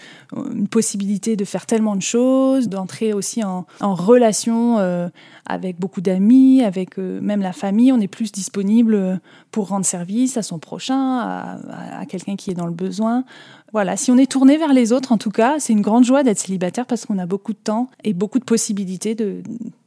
possibilité 0.70 1.37
de 1.37 1.44
faire 1.44 1.67
tellement 1.67 1.96
de 1.96 2.02
choses, 2.02 2.69
d'entrer 2.69 3.12
aussi 3.12 3.43
en, 3.44 3.67
relation 3.81 4.78
euh, 4.78 5.08
avec 5.46 5.78
beaucoup 5.78 6.00
d'amis, 6.00 6.62
avec 6.62 6.99
euh, 6.99 7.20
même 7.20 7.40
la 7.40 7.52
famille. 7.52 7.93
On 7.93 8.00
est 8.00 8.08
plus 8.08 8.32
disponible 8.32 9.20
pour 9.50 9.69
rendre 9.69 9.87
service 9.87 10.37
à 10.37 10.43
son 10.43 10.58
prochain, 10.58 11.19
à, 11.19 12.05
quelqu'un 12.08 12.37
qui 12.37 12.50
est 12.50 12.55
dans 12.55 12.67
le 12.67 12.72
besoin. 12.72 13.25
Voilà, 13.72 13.96
si 13.96 14.11
on 14.11 14.17
est 14.17 14.31
tourné 14.31 14.56
vers 14.56 14.72
les 14.72 14.93
autres, 14.93 15.12
en 15.12 15.19
tout 15.19 15.31
cas, 15.31 15.56
c'est 15.58 15.72
une 15.72 15.82
grande 15.82 16.05
joie 16.05 16.22
d'être 16.22 16.38
célibataire 16.38 16.87
parce 16.87 17.05
qu'on 17.05 17.19
a 17.19 17.26
beaucoup 17.26 17.52
de 17.52 17.58
temps 17.58 17.88
et 18.05 18.12
beaucoup 18.12 18.38
de 18.38 18.44
possibilités 18.44 19.17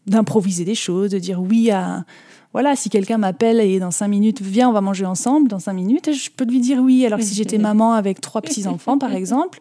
d'improviser 0.08 0.66
des 0.66 0.76
choses, 0.76 1.12
de 1.12 1.20
dire 1.20 1.42
oui 1.42 1.72
à 1.72 2.06
voilà, 2.54 2.76
si 2.76 2.90
quelqu'un 2.90 3.18
m'appelle 3.18 3.60
et 3.60 3.80
dans 3.80 3.92
cinq 3.92 4.08
minutes, 4.08 4.42
viens, 4.42 4.70
on 4.70 4.74
va 4.74 4.82
manger 4.82 5.06
ensemble, 5.06 5.48
dans 5.48 5.60
cinq 5.60 5.74
minutes, 5.74 6.12
je 6.14 6.30
peux 6.36 6.46
lui 6.46 6.60
dire 6.60 6.80
oui. 6.80 7.06
Alors 7.06 7.20
que 7.20 7.26
si 7.26 7.36
j'étais 7.36 7.60
maman 7.60 7.94
avec 7.94 8.22
trois 8.22 8.42
petits 8.42 8.68
enfants, 8.68 8.98
par 8.98 9.14
exemple, 9.14 9.60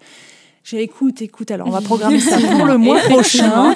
j'ai 0.65 0.83
écoute, 0.83 1.23
écoute, 1.23 1.51
alors 1.51 1.69
on 1.69 1.71
va 1.71 1.81
programmer 1.81 2.21
ça 2.21 2.37
pour 2.39 2.67
le 2.67 2.77
mois 2.77 2.99
prochain. 3.01 3.75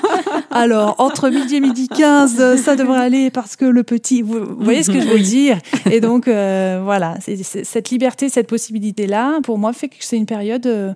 Alors, 0.50 0.96
entre 0.98 1.30
midi 1.30 1.56
et 1.56 1.60
midi 1.60 1.88
15, 1.88 2.36
euh, 2.38 2.56
ça 2.58 2.76
devrait 2.76 3.00
aller 3.00 3.30
parce 3.30 3.56
que 3.56 3.64
le 3.64 3.82
petit, 3.82 4.20
vous, 4.20 4.44
vous 4.44 4.64
voyez 4.64 4.82
ce 4.82 4.90
que 4.90 5.00
je 5.00 5.08
veux 5.08 5.18
dire? 5.18 5.58
Et 5.90 6.00
donc, 6.00 6.28
euh, 6.28 6.82
voilà, 6.84 7.16
cette 7.20 7.88
liberté, 7.88 8.28
cette 8.28 8.46
possibilité-là, 8.46 9.40
pour 9.42 9.56
moi, 9.56 9.72
fait 9.72 9.88
que 9.88 9.96
c'est 10.00 10.18
une 10.18 10.26
période 10.26 10.66
euh, 10.66 10.92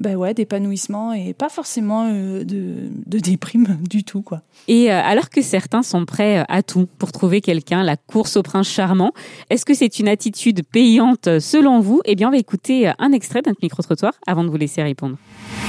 ben 0.00 0.16
ouais, 0.16 0.34
d'épanouissement 0.34 1.12
et 1.12 1.32
pas 1.32 1.48
forcément 1.48 2.08
euh, 2.08 2.44
de, 2.44 2.90
de 3.06 3.18
déprime 3.18 3.78
du 3.88 4.04
tout, 4.04 4.22
quoi. 4.22 4.42
Et 4.68 4.92
euh, 4.92 5.00
alors 5.02 5.30
que 5.30 5.42
certains 5.42 5.82
sont 5.82 6.04
prêts 6.04 6.40
euh, 6.40 6.44
à 6.48 6.62
tout 6.62 6.88
pour 6.98 7.12
trouver 7.12 7.40
quelqu'un, 7.40 7.82
la 7.82 7.96
course 7.96 8.36
au 8.36 8.42
prince 8.42 8.68
charmant, 8.68 9.12
est-ce 9.50 9.64
que 9.64 9.74
c'est 9.74 9.98
une 9.98 10.08
attitude 10.08 10.62
payante 10.64 11.40
selon 11.40 11.80
vous? 11.80 12.00
Eh 12.04 12.14
bien, 12.14 12.28
on 12.28 12.32
va 12.32 12.38
écouter 12.38 12.90
un 12.98 13.12
extrait 13.12 13.42
d'un 13.42 13.54
micro-trottoir 13.62 14.12
avant 14.26 14.44
de 14.44 14.50
vous 14.50 14.56
laisser 14.56 14.82
répondre. 14.82 15.16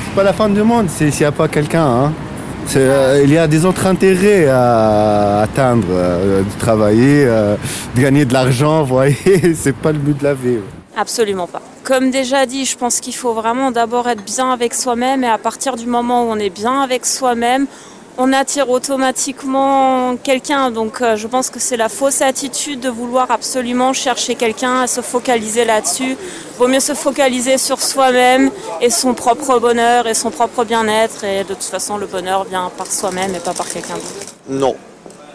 C'est 0.05 0.15
pas 0.15 0.23
la 0.23 0.33
fin 0.33 0.49
du 0.49 0.63
monde 0.63 0.89
s'il 0.89 1.09
n'y 1.09 1.23
a 1.23 1.31
pas 1.31 1.47
quelqu'un. 1.47 1.85
Hein. 1.85 2.13
Euh, 2.75 3.21
il 3.23 3.31
y 3.31 3.37
a 3.37 3.47
des 3.47 3.65
autres 3.65 3.87
intérêts 3.87 4.47
à 4.47 5.41
atteindre, 5.41 5.87
euh, 5.91 6.43
de 6.43 6.59
travailler, 6.59 7.25
euh, 7.25 7.55
de 7.95 8.01
gagner 8.01 8.25
de 8.25 8.33
l'argent, 8.33 8.83
vous 8.83 8.95
voyez, 8.95 9.55
c'est 9.55 9.75
pas 9.75 9.91
le 9.91 9.97
but 9.97 10.17
de 10.17 10.23
la 10.23 10.33
vie. 10.33 10.57
Absolument 10.99 11.47
pas. 11.47 11.61
Comme 11.83 12.11
déjà 12.11 12.45
dit, 12.45 12.65
je 12.65 12.77
pense 12.77 12.99
qu'il 12.99 13.15
faut 13.15 13.33
vraiment 13.33 13.71
d'abord 13.71 14.07
être 14.09 14.23
bien 14.23 14.51
avec 14.51 14.73
soi-même 14.73 15.23
et 15.23 15.29
à 15.29 15.37
partir 15.37 15.75
du 15.75 15.85
moment 15.85 16.23
où 16.23 16.27
on 16.31 16.37
est 16.37 16.49
bien 16.49 16.81
avec 16.81 17.05
soi-même, 17.05 17.67
on 18.21 18.33
attire 18.33 18.69
automatiquement 18.69 20.17
quelqu'un. 20.17 20.71
Donc 20.71 21.01
euh, 21.01 21.15
je 21.15 21.25
pense 21.25 21.49
que 21.49 21.59
c'est 21.59 21.77
la 21.77 21.87
fausse 21.87 22.21
attitude 22.21 22.81
de 22.81 22.89
vouloir 22.89 23.31
absolument 23.31 23.93
chercher 23.93 24.35
quelqu'un, 24.35 24.81
à 24.81 24.87
se 24.87 24.99
focaliser 25.01 25.63
là-dessus. 25.63 26.17
Vaut 26.57 26.67
mieux 26.67 26.81
se 26.81 26.93
focaliser 26.93 27.57
sur 27.57 27.81
soi-même 27.81 28.51
et 28.81 28.89
son 28.89 29.13
propre 29.13 29.59
bonheur 29.59 30.05
et 30.05 30.13
son 30.13 30.31
propre 30.31 30.65
bien-être. 30.65 31.23
Et 31.23 31.45
de 31.45 31.53
toute 31.53 31.63
façon, 31.63 31.97
le 31.97 32.07
bonheur 32.07 32.43
vient 32.43 32.69
par 32.77 32.87
soi-même 32.87 33.33
et 33.33 33.39
pas 33.39 33.53
par 33.53 33.69
quelqu'un 33.69 33.95
d'autre. 33.95 34.35
Non. 34.49 34.75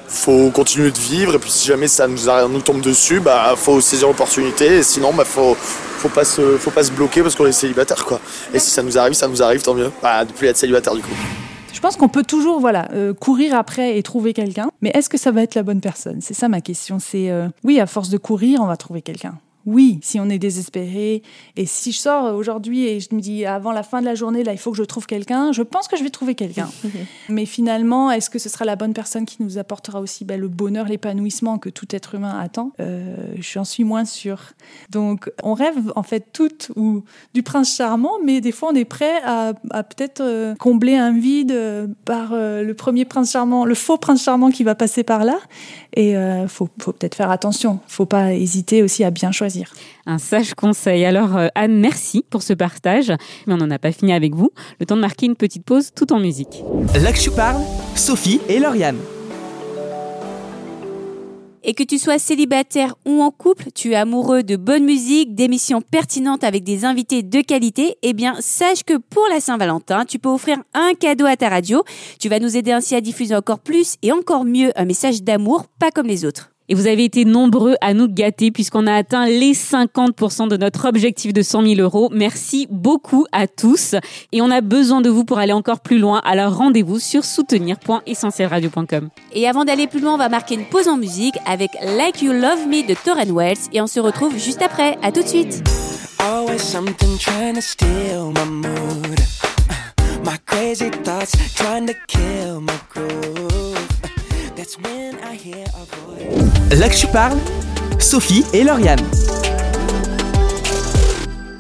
Faut 0.07 0.51
continuer 0.51 0.91
de 0.91 0.99
vivre 0.99 1.35
et 1.35 1.39
puis 1.39 1.51
si 1.51 1.67
jamais 1.67 1.89
ça 1.89 2.07
nous, 2.07 2.61
tombe 2.61 2.81
dessus, 2.81 3.21
bah 3.21 3.55
faut 3.57 3.81
saisir 3.81 4.09
l'opportunité 4.09 4.79
et 4.79 4.83
sinon 4.83 5.13
bah 5.13 5.25
faut 5.25 5.57
faut 5.57 6.09
pas 6.09 6.25
se 6.25 6.57
faut 6.59 6.71
pas 6.71 6.85
se 6.85 6.93
bloquer 6.93 7.23
parce 7.23 7.35
qu'on 7.35 7.47
est 7.47 7.53
célibataire 7.53 8.05
quoi. 8.05 8.21
Et 8.53 8.59
si 8.59 8.71
ça 8.71 8.83
nous 8.83 8.99
arrive, 8.99 9.15
ça 9.15 9.29
nous 9.29 9.43
arrive 9.43 9.63
tant 9.63 9.75
mieux. 9.75 9.91
Bah 10.03 10.25
de 10.25 10.33
plus 10.33 10.47
être 10.49 10.57
célibataire 10.57 10.95
du 10.95 11.03
coup. 11.03 11.15
Je 11.73 11.81
pense 11.81 11.97
qu'on 11.97 12.09
peut 12.09 12.23
toujours 12.23 12.61
voilà 12.61 12.89
euh, 12.93 13.13
courir 13.13 13.55
après 13.55 13.99
et 13.99 14.03
trouver 14.03 14.33
quelqu'un, 14.33 14.71
mais 14.81 14.91
est-ce 14.95 15.09
que 15.09 15.19
ça 15.19 15.31
va 15.33 15.43
être 15.43 15.55
la 15.55 15.63
bonne 15.63 15.81
personne? 15.81 16.21
C'est 16.21 16.35
ça 16.35 16.49
ma 16.49 16.61
question. 16.61 16.99
C'est 16.99 17.31
euh, 17.31 17.49
oui, 17.65 17.81
à 17.81 17.87
force 17.87 18.09
de 18.09 18.19
courir, 18.19 18.61
on 18.63 18.67
va 18.67 18.77
trouver 18.77 19.03
quelqu'un. 19.03 19.35
Oui, 19.67 19.99
si 20.03 20.21
on 20.21 20.29
est 20.29 20.39
désespéré 20.39 21.23
et 21.57 21.67
si 21.67 21.93
je 21.93 21.99
sors 21.99 22.35
aujourd'hui 22.35 22.87
et 22.87 23.01
je 23.01 23.15
me 23.15 23.21
dis 23.21 23.45
avant 23.45 23.73
la 23.73 23.83
fin 23.83 24.01
de 24.01 24.07
la 24.07 24.15
journée 24.15 24.45
là 24.45 24.53
il 24.53 24.59
faut 24.59 24.71
que 24.71 24.77
je 24.77 24.83
trouve 24.83 25.07
quelqu'un, 25.07 25.53
je 25.53 25.63
pense 25.63 25.89
que 25.89 25.97
je 25.97 26.03
vais 26.03 26.11
trouver 26.11 26.35
quelqu'un. 26.35 26.69
Mais 27.29 27.47
finalement, 27.47 28.11
est-ce 28.11 28.31
que 28.31 28.39
ce 28.39 28.49
sera 28.49 28.65
la 28.65 28.77
bonne 28.77 28.93
personne 28.93 29.25
qui 29.25 29.43
nous 29.43 29.59
apportera 29.59 30.01
aussi 30.01 30.25
ben, 30.25 30.41
le 30.41 30.49
bonheur, 30.49 30.87
l'épanouissement 30.87 31.59
que 31.59 31.69
tout 31.69 31.87
être 31.95 32.15
humain 32.15 32.39
attend? 32.39 32.73
Euh, 32.81 33.17
J'en 33.39 33.65
suis 33.65 33.85
moins 33.85 34.05
sûre. 34.05 34.53
Donc 34.91 35.31
on 35.43 35.55
rêve 35.55 35.93
en 35.97 36.03
fait 36.03 36.27
toutes 36.33 36.71
ou 36.77 37.05
du 37.33 37.43
prince 37.43 37.75
charmant, 37.77 38.13
mais 38.25 38.41
des 38.41 38.53
fois 38.53 38.71
on 38.73 38.75
est 38.75 38.85
prêt 38.85 39.23
à, 39.25 39.55
peut-être 39.83 40.21
euh, 40.21 40.55
combler 40.57 40.97
un 40.97 41.13
vide 41.13 41.53
euh, 41.53 41.87
par 42.05 42.33
euh, 42.33 42.63
le 42.63 42.75
premier 42.75 43.05
prince 43.05 43.33
charmant, 43.33 43.65
le 43.65 43.75
faux 43.75 43.97
prince 43.97 44.23
charmant 44.23 44.51
qui 44.51 44.65
va 44.65 44.75
passer 44.75 45.03
par 45.03 45.25
là. 45.25 45.39
Et 45.97 46.17
faut, 46.49 46.69
faut 46.81 46.91
peut-être 46.93 47.15
faire 47.15 47.31
attention. 47.31 47.79
Faut 47.87 48.05
pas 48.05 48.33
hésiter 48.33 48.83
aussi 48.83 49.05
à 49.05 49.13
bien 49.13 49.31
choisir. 49.31 49.54
Un 50.07 50.19
sage 50.19 50.55
conseil. 50.55 51.05
Alors 51.05 51.37
euh, 51.37 51.49
Anne, 51.55 51.79
merci 51.79 52.25
pour 52.29 52.43
ce 52.43 52.53
partage. 52.53 53.13
Mais 53.47 53.55
on 53.55 53.59
n'en 53.59 53.71
a 53.71 53.79
pas 53.79 53.93
fini 53.93 54.13
avec 54.13 54.35
vous. 54.35 54.51
Le 54.81 54.87
temps 54.87 54.97
de 54.97 55.01
marquer 55.01 55.27
une 55.27 55.37
petite 55.37 55.65
pause 55.65 55.91
tout 55.95 56.13
en 56.13 56.21
musique. 56.21 56.63
Là 56.95 57.13
que 57.13 57.21
je 57.21 57.31
parle, 57.31 57.63
Sophie 57.95 58.41
et 58.49 58.59
Lauriane. 58.59 58.99
Et 61.67 61.73
que 61.73 61.83
tu 61.83 61.99
sois 61.99 62.19
célibataire 62.19 62.95
ou 63.07 63.23
en 63.23 63.31
couple, 63.31 63.71
tu 63.75 63.93
es 63.93 63.95
amoureux 63.95 64.43
de 64.43 64.57
bonne 64.57 64.85
musique, 64.85 65.35
d'émissions 65.35 65.81
pertinentes 65.81 66.45
avec 66.45 66.63
des 66.63 66.85
invités 66.85 67.23
de 67.23 67.41
qualité, 67.41 67.97
eh 68.03 68.13
bien, 68.13 68.37
sache 68.41 68.83
que 68.85 68.99
pour 68.99 69.27
la 69.31 69.41
Saint-Valentin, 69.41 70.05
tu 70.05 70.19
peux 70.19 70.29
offrir 70.29 70.59
un 70.75 70.93
cadeau 70.93 71.25
à 71.25 71.37
ta 71.37 71.49
radio. 71.49 71.83
Tu 72.21 72.29
vas 72.29 72.39
nous 72.39 72.59
aider 72.59 72.73
ainsi 72.73 72.95
à 72.95 73.01
diffuser 73.01 73.35
encore 73.35 73.61
plus 73.61 73.97
et 74.03 74.13
encore 74.13 74.45
mieux 74.45 74.73
un 74.77 74.85
message 74.85 75.23
d'amour, 75.23 75.65
pas 75.79 75.91
comme 75.91 76.07
les 76.07 76.27
autres. 76.27 76.54
Et 76.69 76.75
vous 76.75 76.87
avez 76.87 77.05
été 77.05 77.25
nombreux 77.25 77.75
à 77.81 77.93
nous 77.93 78.09
gâter 78.09 78.51
puisqu'on 78.51 78.87
a 78.87 78.95
atteint 78.95 79.27
les 79.27 79.53
50% 79.53 80.49
de 80.49 80.57
notre 80.57 80.89
objectif 80.89 81.33
de 81.33 81.43
100 81.43 81.63
000 81.63 81.81
euros. 81.81 82.09
Merci 82.13 82.67
beaucoup 82.71 83.27
à 83.33 83.47
tous. 83.47 83.95
Et 84.33 84.41
on 84.41 84.51
a 84.51 84.61
besoin 84.61 85.01
de 85.01 85.11
vous 85.11 85.25
pour 85.25 85.39
aller 85.39 85.53
encore 85.53 85.81
plus 85.81 85.99
loin. 85.99 86.23
Alors 86.25 86.57
rendez-vous 86.57 86.99
sur 86.99 87.25
soutenir.essentielradio.com. 87.25 89.11
Et 89.33 89.49
avant 89.49 89.65
d'aller 89.65 89.87
plus 89.87 90.01
loin, 90.01 90.15
on 90.15 90.19
va 90.19 90.29
marquer 90.29 90.55
une 90.55 90.65
pause 90.65 90.89
en 90.89 90.97
musique 90.97 91.35
avec 91.47 91.71
Like 91.83 92.23
You 92.23 92.33
Love 92.33 92.67
Me 92.67 92.87
de 92.87 92.95
Torren 92.95 93.31
Wells. 93.31 93.59
Et 93.73 93.81
on 93.81 93.87
se 93.87 94.01
retrouve 94.01 94.39
juste 94.39 94.63
après. 94.63 94.97
À 95.03 95.13
tout 95.13 95.23
de 95.23 95.29
suite. 95.29 95.63
Always 96.21 96.61
something 96.61 97.19
trying 97.19 97.55
to 97.55 97.61
steal 97.61 98.33
my 98.35 98.47
mood. 98.47 99.21
My 100.25 100.39
crazy 100.47 100.89
thoughts 100.89 101.33
trying 101.55 101.87
to 101.87 101.95
kill 102.09 102.63
my 102.63 102.73
groove. 102.89 103.54
Je 106.97 107.07
parle, 107.07 107.39
Sophie 107.99 108.45
et 108.53 108.65
Lauriane. 108.65 109.01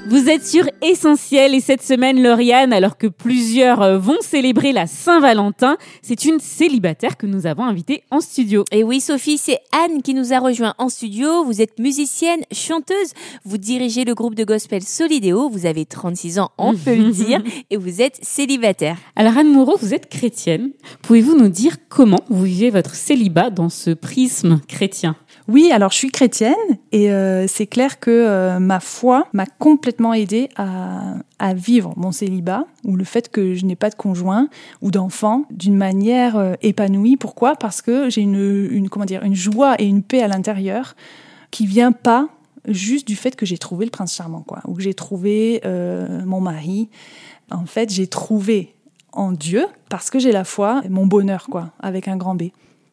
Vous 0.06 0.28
êtes 0.28 0.46
sur 0.46 0.66
Essentiel 0.82 1.54
et 1.54 1.61
cette 1.61 1.82
semaine, 1.82 2.23
Lauriane, 2.23 2.75
alors 2.75 2.99
que 2.99 3.06
plusieurs 3.06 3.80
euh, 3.80 3.99
vont 3.99 4.20
célébrer 4.20 4.73
la 4.73 4.87
Saint-Valentin, 4.87 5.78
c'est 6.02 6.26
une 6.26 6.40
célibataire 6.40 7.16
que 7.16 7.26
nous 7.26 7.46
avons 7.46 7.64
invitée 7.64 8.02
en 8.11 8.20
studio. 8.20 8.66
Et 8.70 8.84
oui, 8.84 9.00
Sophie, 9.00 9.38
c'est 9.38 9.61
Anne 9.73 10.02
qui 10.02 10.12
nous 10.12 10.34
a 10.34 10.40
rejoint 10.40 10.75
en 10.76 10.90
studio. 10.90 11.44
Vous 11.44 11.62
êtes 11.62 11.78
musicienne, 11.78 12.42
chanteuse, 12.52 13.14
vous 13.46 13.56
dirigez 13.56 14.04
le 14.04 14.14
groupe 14.14 14.34
de 14.34 14.44
gospel 14.44 14.82
Solidéo, 14.82 15.49
vous 15.49 15.64
avez 15.64 15.87
36 15.87 16.38
ans, 16.38 16.50
on 16.58 16.75
peut 16.75 16.94
le 16.94 17.11
dire, 17.11 17.42
et 17.70 17.78
vous 17.78 18.02
êtes 18.02 18.18
célibataire. 18.23 18.99
Alors 19.16 19.38
Anne 19.38 19.50
Moreau, 19.50 19.78
vous 19.80 19.94
êtes 19.94 20.11
chrétienne. 20.11 20.73
Pouvez-vous 21.00 21.34
nous 21.34 21.49
dire 21.49 21.76
comment 21.88 22.20
vous 22.28 22.44
vivez 22.44 22.68
votre 22.68 22.94
célibat 22.94 23.49
dans 23.49 23.70
ce 23.70 23.90
prisme 23.90 24.61
chrétien? 24.68 25.16
Oui, 25.49 25.70
alors 25.73 25.90
je 25.90 25.96
suis 25.96 26.11
chrétienne 26.11 26.54
et 26.92 27.11
euh, 27.11 27.46
c'est 27.49 27.66
clair 27.66 28.00
que 28.00 28.11
euh, 28.11 28.58
ma 28.58 28.80
foi 28.80 29.28
m'a 29.32 29.46
complètement 29.46 29.93
aidée 30.14 30.48
à, 30.56 31.14
à 31.38 31.54
vivre 31.54 31.94
mon 31.96 32.12
célibat 32.12 32.66
ou 32.84 32.96
le 32.96 33.04
fait 33.04 33.30
que 33.30 33.54
je 33.54 33.64
n'ai 33.64 33.76
pas 33.76 33.90
de 33.90 33.94
conjoint 33.94 34.48
ou 34.82 34.90
d'enfant 34.90 35.44
d'une 35.50 35.76
manière 35.76 36.36
euh, 36.36 36.54
épanouie. 36.62 37.16
Pourquoi? 37.16 37.56
Parce 37.56 37.80
que 37.80 38.10
j'ai 38.10 38.22
une, 38.22 38.68
une, 38.70 38.88
comment 38.88 39.04
dire, 39.04 39.22
une 39.22 39.34
joie 39.34 39.76
et 39.78 39.86
une 39.86 40.02
paix 40.02 40.22
à 40.22 40.28
l'intérieur 40.28 40.96
qui 41.50 41.66
vient 41.66 41.92
pas 41.92 42.28
juste 42.66 43.06
du 43.06 43.14
fait 43.14 43.36
que 43.36 43.46
j'ai 43.46 43.58
trouvé 43.58 43.84
le 43.84 43.90
prince 43.90 44.14
charmant, 44.14 44.40
quoi, 44.40 44.60
ou 44.66 44.74
que 44.74 44.82
j'ai 44.82 44.94
trouvé 44.94 45.60
euh, 45.64 46.24
mon 46.24 46.40
mari. 46.40 46.88
En 47.50 47.66
fait, 47.66 47.92
j'ai 47.92 48.06
trouvé 48.06 48.74
en 49.12 49.32
Dieu 49.32 49.66
parce 49.88 50.10
que 50.10 50.18
j'ai 50.18 50.32
la 50.32 50.44
foi, 50.44 50.82
mon 50.88 51.06
bonheur, 51.06 51.46
quoi, 51.50 51.72
avec 51.78 52.08
un 52.08 52.16
grand 52.16 52.34
B. 52.34 52.44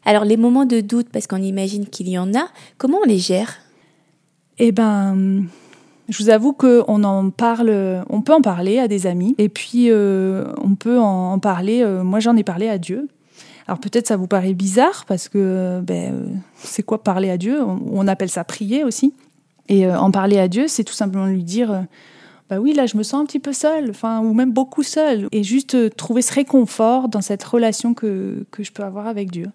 Alors 0.03 0.25
les 0.25 0.38
moments 0.38 0.65
de 0.65 0.81
doute, 0.81 1.10
parce 1.10 1.25
qu'on 1.27 1.41
imagine 1.41 1.86
qu'il 1.86 2.10
y 2.10 2.17
en 2.17 2.34
a, 2.34 2.48
comment 2.77 2.98
on 3.03 3.08
les 3.08 3.20
gère? 3.20 3.60
Eh 4.58 4.72
ben, 4.72 5.46
je 6.12 6.22
vous 6.22 6.30
avoue 6.30 6.51
qu'on 6.51 7.03
en 7.03 7.30
parle, 7.30 8.03
on 8.10 8.22
peut 8.22 8.34
en 8.34 8.41
parler 8.41 8.80
à 8.80 8.89
des 8.89 9.08
amis, 9.08 9.34
et 9.38 9.48
puis 9.48 9.89
euh, 9.89 10.44
on 10.62 10.75
peut 10.75 11.00
en, 11.00 11.39
parler. 11.39 11.82
euh, 11.82 12.03
moi, 12.03 12.20
j'en 12.20 12.36
ai 12.36 12.44
parlé 12.44 12.68
à 12.68 12.77
Dieu. 12.77 13.08
Alors 13.65 13.80
peut-être 13.80 14.08
ça 14.08 14.18
vous 14.18 14.27
paraît 14.27 14.53
bizarre 14.53 15.06
parce 15.08 15.30
que 15.30 15.80
ben, 15.82 16.13
euh, 16.13 16.25
c'est 16.58 16.84
quoi 16.84 17.01
parler 17.01 17.30
à 17.30 17.38
Dieu? 17.38 17.62
On, 17.63 18.06
appelle 18.08 18.30
ça 18.30 18.44
prier 18.44 18.84
aussi. 18.84 19.13
Et 19.70 19.89
en 19.89 20.12
parler 20.12 20.38
à 20.38 20.50
Dieu, 20.50 20.68
c'est 20.68 20.84
tout 20.84 20.94
simplement 20.94 21.27
lui 21.27 21.46
dire. 21.46 21.86
bah 22.50 22.60
oui, 22.60 22.74
là, 22.74 22.88
je 22.88 22.98
me 22.98 23.03
sens 23.03 23.22
un 23.22 23.25
petit 23.25 23.39
peu 23.39 23.53
seule, 23.53 23.91
enfin, 23.91 24.20
ou 24.20 24.34
même 24.34 24.51
beaucoup 24.51 24.84
seule, 24.84 25.30
et 25.32 25.44
juste 25.44 25.96
trouver 25.96 26.22
ce 26.22 26.34
réconfort 26.34 27.08
dans 27.08 27.22
cette 27.22 27.44
relation 27.44 27.94
que, 27.94 28.46
que 28.51 28.63
je 28.63 28.74
peux 28.74 28.84
avoir 28.84 29.08
avec 29.08 29.32
Dieu. 29.32 29.46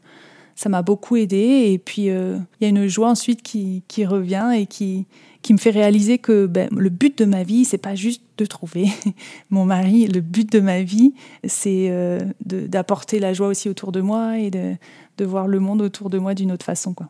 Ça 0.54 0.70
m'a 0.70 0.80
beaucoup 0.80 1.16
aidé, 1.16 1.70
et 1.70 1.78
puis 1.78 2.06
il 2.06 2.46
y 2.62 2.64
a 2.64 2.68
une 2.68 2.86
joie 2.86 3.10
ensuite 3.10 3.42
qui, 3.42 3.82
qui 3.88 4.06
revient 4.06 4.52
et 4.54 4.64
qui, 4.64 5.04
qui 5.46 5.52
me 5.52 5.58
fait 5.58 5.70
réaliser 5.70 6.18
que 6.18 6.46
ben, 6.46 6.68
le 6.76 6.90
but 6.90 7.16
de 7.18 7.24
ma 7.24 7.44
vie, 7.44 7.64
c'est 7.64 7.78
pas 7.78 7.94
juste 7.94 8.20
de 8.36 8.44
trouver 8.46 8.88
mon 9.50 9.64
mari. 9.64 10.08
Le 10.08 10.20
but 10.20 10.50
de 10.50 10.58
ma 10.58 10.82
vie, 10.82 11.14
c'est 11.44 11.86
euh, 11.88 12.18
d'apporter 12.40 13.20
la 13.20 13.32
joie 13.32 13.46
aussi 13.46 13.68
autour 13.68 13.92
de 13.92 14.00
moi 14.00 14.38
et 14.40 14.50
de, 14.50 14.74
de 15.18 15.24
voir 15.24 15.46
le 15.46 15.60
monde 15.60 15.82
autour 15.82 16.10
de 16.10 16.18
moi 16.18 16.34
d'une 16.34 16.50
autre 16.50 16.64
façon, 16.64 16.94
quoi. 16.94 17.08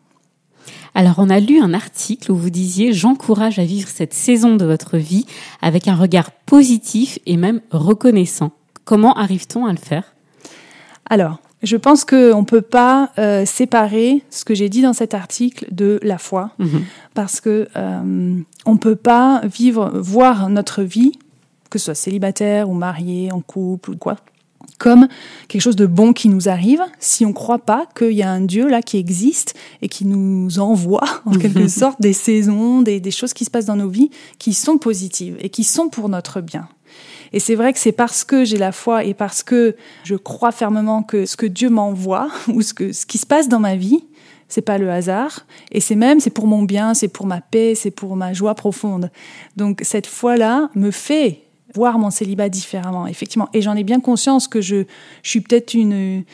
Alors, 0.94 1.14
on 1.16 1.30
a 1.30 1.40
lu 1.40 1.60
un 1.60 1.72
article 1.72 2.30
où 2.30 2.36
vous 2.36 2.50
disiez 2.50 2.92
J'encourage 2.92 3.58
à 3.58 3.64
vivre 3.64 3.88
cette 3.88 4.12
saison 4.12 4.56
de 4.56 4.66
votre 4.66 4.98
vie 4.98 5.24
avec 5.62 5.88
un 5.88 5.94
regard 5.94 6.30
positif 6.30 7.18
et 7.24 7.38
même 7.38 7.62
reconnaissant. 7.70 8.50
Comment 8.84 9.14
arrive-t-on 9.14 9.64
à 9.64 9.72
le 9.72 9.78
faire? 9.78 10.14
Alors, 11.08 11.40
je 11.62 11.76
pense 11.76 12.04
qu'on 12.04 12.40
ne 12.40 12.44
peut 12.44 12.60
pas 12.62 13.10
euh, 13.18 13.44
séparer 13.46 14.22
ce 14.30 14.44
que 14.44 14.54
j'ai 14.54 14.68
dit 14.68 14.82
dans 14.82 14.92
cet 14.92 15.14
article 15.14 15.66
de 15.72 15.98
la 16.02 16.18
foi, 16.18 16.50
Mhm. 16.58 16.82
parce 17.14 17.40
que 17.40 17.68
euh, 17.76 18.38
on 18.66 18.72
ne 18.72 18.78
peut 18.78 18.96
pas 18.96 19.40
vivre, 19.44 19.90
voir 19.94 20.48
notre 20.48 20.82
vie, 20.82 21.12
que 21.70 21.78
ce 21.78 21.86
soit 21.86 21.94
célibataire 21.94 22.68
ou 22.70 22.74
marié, 22.74 23.32
en 23.32 23.40
couple 23.40 23.92
ou 23.92 23.96
quoi, 23.96 24.16
comme 24.78 25.08
quelque 25.48 25.62
chose 25.62 25.76
de 25.76 25.86
bon 25.86 26.12
qui 26.12 26.28
nous 26.28 26.48
arrive 26.50 26.82
si 27.00 27.24
on 27.24 27.30
ne 27.30 27.34
croit 27.34 27.58
pas 27.60 27.86
qu'il 27.96 28.12
y 28.12 28.22
a 28.22 28.30
un 28.30 28.42
Dieu 28.42 28.68
là 28.68 28.82
qui 28.82 28.98
existe 28.98 29.54
et 29.80 29.88
qui 29.88 30.04
nous 30.04 30.58
envoie 30.58 31.04
en 31.24 31.32
quelque 31.32 31.66
sorte 31.68 32.00
des 32.02 32.12
saisons, 32.12 32.82
des, 32.82 33.00
des 33.00 33.10
choses 33.10 33.32
qui 33.32 33.44
se 33.46 33.50
passent 33.50 33.64
dans 33.66 33.76
nos 33.76 33.88
vies 33.88 34.10
qui 34.38 34.52
sont 34.52 34.76
positives 34.76 35.36
et 35.40 35.48
qui 35.48 35.64
sont 35.64 35.88
pour 35.88 36.08
notre 36.10 36.40
bien. 36.42 36.68
Et 37.32 37.40
c'est 37.40 37.54
vrai 37.54 37.72
que 37.72 37.78
c'est 37.78 37.92
parce 37.92 38.24
que 38.24 38.44
j'ai 38.44 38.58
la 38.58 38.72
foi 38.72 39.04
et 39.04 39.14
parce 39.14 39.42
que 39.42 39.76
je 40.04 40.14
crois 40.14 40.52
fermement 40.52 41.02
que 41.02 41.26
ce 41.26 41.36
que 41.36 41.46
Dieu 41.46 41.70
m'envoie 41.70 42.28
ou 42.48 42.62
ce, 42.62 42.74
que, 42.74 42.92
ce 42.92 43.06
qui 43.06 43.18
se 43.18 43.26
passe 43.26 43.48
dans 43.48 43.60
ma 43.60 43.76
vie, 43.76 44.04
c'est 44.48 44.62
pas 44.62 44.78
le 44.78 44.90
hasard. 44.90 45.46
Et 45.72 45.80
c'est 45.80 45.96
même, 45.96 46.20
c'est 46.20 46.30
pour 46.30 46.46
mon 46.46 46.62
bien, 46.62 46.94
c'est 46.94 47.08
pour 47.08 47.26
ma 47.26 47.40
paix, 47.40 47.74
c'est 47.74 47.90
pour 47.90 48.16
ma 48.16 48.32
joie 48.32 48.54
profonde. 48.54 49.10
Donc 49.56 49.80
cette 49.82 50.06
foi-là 50.06 50.70
me 50.74 50.90
fait 50.90 51.42
voir 51.74 51.98
mon 51.98 52.10
célibat 52.10 52.48
différemment, 52.48 53.06
effectivement. 53.06 53.48
Et 53.52 53.60
j'en 53.60 53.74
ai 53.74 53.84
bien 53.84 54.00
conscience 54.00 54.48
que 54.48 54.60
je, 54.60 54.84
je 55.22 55.30
suis 55.30 55.40
peut-être 55.40 55.74
une 55.74 56.24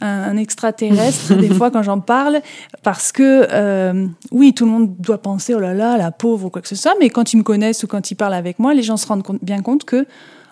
un, 0.00 0.36
extraterrestre 0.36 1.34
des 1.34 1.48
fois 1.54 1.70
quand 1.70 1.82
j'en 1.82 2.00
parle 2.00 2.40
parce 2.82 3.12
que 3.12 3.46
euh, 3.50 4.06
oui 4.30 4.54
tout 4.54 4.64
le 4.64 4.70
monde 4.70 4.96
doit 4.98 5.18
penser 5.18 5.54
oh 5.54 5.60
là 5.60 5.74
là 5.74 5.96
la 5.96 6.10
pauvre 6.10 6.46
ou 6.46 6.50
quoi 6.50 6.62
que 6.62 6.68
ce 6.68 6.74
soit 6.74 6.94
mais 7.00 7.10
quand 7.10 7.32
ils 7.32 7.36
me 7.36 7.42
connaissent 7.42 7.82
ou 7.82 7.86
quand 7.86 8.10
ils 8.10 8.14
parlent 8.14 8.34
avec 8.34 8.58
moi 8.58 8.74
les 8.74 8.82
gens 8.82 8.96
se 8.96 9.06
rendent 9.06 9.22
compte- 9.22 9.44
bien 9.44 9.60
compte 9.60 9.84
que 9.84 10.06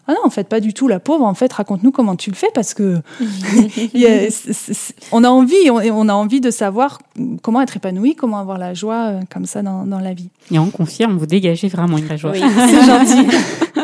ah 0.09 0.15
non, 0.15 0.21
en 0.25 0.31
fait, 0.31 0.49
pas 0.49 0.61
du 0.61 0.73
tout 0.73 0.89
la 0.89 1.01
pauvre. 1.01 1.25
En 1.25 1.35
fait, 1.35 1.53
raconte-nous 1.53 1.93
comment 1.93 2.17
tu 2.17 2.31
le 2.31 2.35
fais 2.35 2.49
parce 2.55 2.73
que 2.73 2.97
on 5.13 5.23
a 5.23 5.29
envie, 5.29 5.71
on, 5.71 6.09
a 6.09 6.15
envie 6.15 6.41
de 6.41 6.51
savoir 6.51 6.99
comment 7.43 7.61
être 7.61 7.77
épanoui, 7.77 8.15
comment 8.15 8.39
avoir 8.39 8.57
la 8.57 8.73
joie 8.73 9.09
euh, 9.09 9.21
comme 9.31 9.45
ça 9.45 9.61
dans, 9.61 9.85
dans 9.85 10.01
la 10.01 10.15
vie. 10.15 10.31
Et 10.51 10.59
on 10.59 10.71
confirme, 10.71 11.19
vous 11.19 11.27
dégagez 11.27 11.69
vraiment 11.69 11.99
une 11.99 12.07
vraie 12.07 12.17
joie. 12.17 12.33
Oui, 12.33 12.41
c'est 12.41 12.87
gentil. 12.87 13.27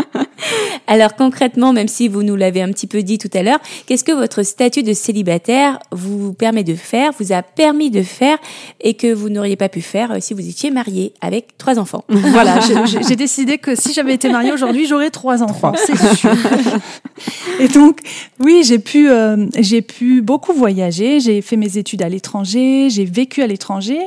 Alors 0.86 1.14
concrètement, 1.14 1.72
même 1.72 1.88
si 1.88 2.08
vous 2.08 2.22
nous 2.22 2.36
l'avez 2.36 2.60
un 2.62 2.70
petit 2.70 2.86
peu 2.86 3.02
dit 3.02 3.18
tout 3.18 3.30
à 3.32 3.42
l'heure, 3.42 3.58
qu'est-ce 3.86 4.04
que 4.04 4.12
votre 4.12 4.42
statut 4.42 4.82
de 4.82 4.92
célibataire 4.92 5.78
vous 5.92 6.32
permet 6.34 6.64
de 6.64 6.74
faire, 6.74 7.12
vous 7.18 7.32
a 7.32 7.42
permis 7.42 7.90
de 7.90 8.02
faire 8.02 8.38
et 8.80 8.94
que 8.94 9.12
vous 9.12 9.28
n'auriez 9.30 9.56
pas 9.56 9.68
pu 9.68 9.80
faire 9.80 10.12
euh, 10.12 10.16
si 10.20 10.34
vous 10.34 10.46
étiez 10.46 10.70
marié 10.70 11.12
avec 11.20 11.56
trois 11.58 11.78
enfants? 11.78 12.04
Voilà, 12.08 12.60
j'ai- 12.60 13.16
décidé 13.16 13.58
que 13.58 13.74
si 13.76 13.92
j'avais 13.92 14.14
été 14.14 14.28
mariée 14.28 14.52
aujourd'hui, 14.52 14.86
j'aurais 14.86 15.10
trois 15.10 15.42
enfants, 15.42 15.72
c'est 15.76 15.96
sûr. 16.16 16.30
Et 17.60 17.68
donc, 17.68 18.00
oui, 18.40 18.62
j'ai 18.66 18.78
pu, 18.78 19.08
euh, 19.08 19.46
j'ai 19.58 19.82
pu 19.82 20.20
beaucoup 20.20 20.52
voyager. 20.52 21.20
J'ai 21.20 21.40
fait 21.42 21.56
mes 21.56 21.78
études 21.78 22.02
à 22.02 22.08
l'étranger, 22.08 22.90
j'ai 22.90 23.04
vécu 23.04 23.42
à 23.42 23.46
l'étranger. 23.46 24.00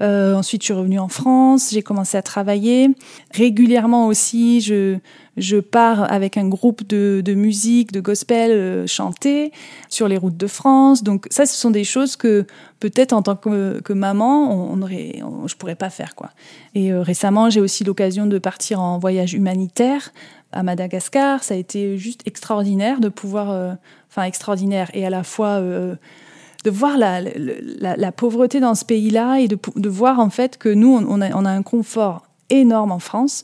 Euh, 0.00 0.34
ensuite, 0.34 0.62
je 0.62 0.66
suis 0.66 0.74
revenue 0.74 0.98
en 0.98 1.08
France, 1.08 1.70
j'ai 1.72 1.82
commencé 1.82 2.16
à 2.16 2.22
travailler. 2.22 2.88
Régulièrement 3.34 4.06
aussi, 4.06 4.60
je, 4.60 4.96
je 5.36 5.56
pars 5.56 6.10
avec 6.12 6.36
un 6.36 6.46
groupe 6.48 6.86
de, 6.86 7.34
musique, 7.34 7.92
de 7.92 8.00
gospel 8.00 8.50
euh, 8.50 8.86
chanter 8.86 9.52
sur 9.88 10.08
les 10.08 10.18
routes 10.18 10.36
de 10.36 10.46
France. 10.46 11.02
Donc 11.02 11.26
ça, 11.30 11.46
ce 11.46 11.54
sont 11.54 11.70
des 11.70 11.84
choses 11.84 12.16
que 12.16 12.46
peut-être 12.80 13.12
en 13.12 13.22
tant 13.22 13.36
que, 13.36 13.92
maman, 13.92 14.50
on, 14.50 14.78
on 14.78 14.82
aurait, 14.82 15.22
je 15.46 15.54
pourrais 15.54 15.74
pas 15.74 15.90
faire 15.90 16.14
quoi. 16.14 16.30
Et 16.74 16.92
euh, 16.92 17.02
récemment, 17.02 17.48
j'ai 17.48 17.60
aussi 17.60 17.84
l'occasion 17.84 18.26
de 18.26 18.38
partir 18.38 18.80
en 18.80 18.98
voyage 18.98 19.32
humanitaire 19.32 20.12
à 20.52 20.62
Madagascar. 20.62 21.42
Ça 21.42 21.54
a 21.54 21.56
été 21.56 21.96
juste 21.96 22.22
extraordinaire 22.26 23.00
de 23.00 23.08
pouvoir, 23.08 23.50
euh, 23.50 23.72
enfin 24.10 24.24
extraordinaire 24.24 24.90
et 24.92 25.06
à 25.06 25.10
la 25.10 25.22
fois 25.22 25.60
de 25.60 26.70
voir 26.70 26.98
la, 26.98 28.12
pauvreté 28.12 28.60
dans 28.60 28.74
ce 28.74 28.84
pays-là 28.84 29.40
et 29.40 29.48
de, 29.48 29.88
voir 29.88 30.20
en 30.20 30.28
fait 30.28 30.58
que 30.58 30.68
nous, 30.68 30.94
on, 30.94 31.20
on 31.22 31.44
a 31.44 31.50
un 31.50 31.62
confort 31.62 32.26
énorme 32.50 32.92
en 32.92 32.98
France. 32.98 33.42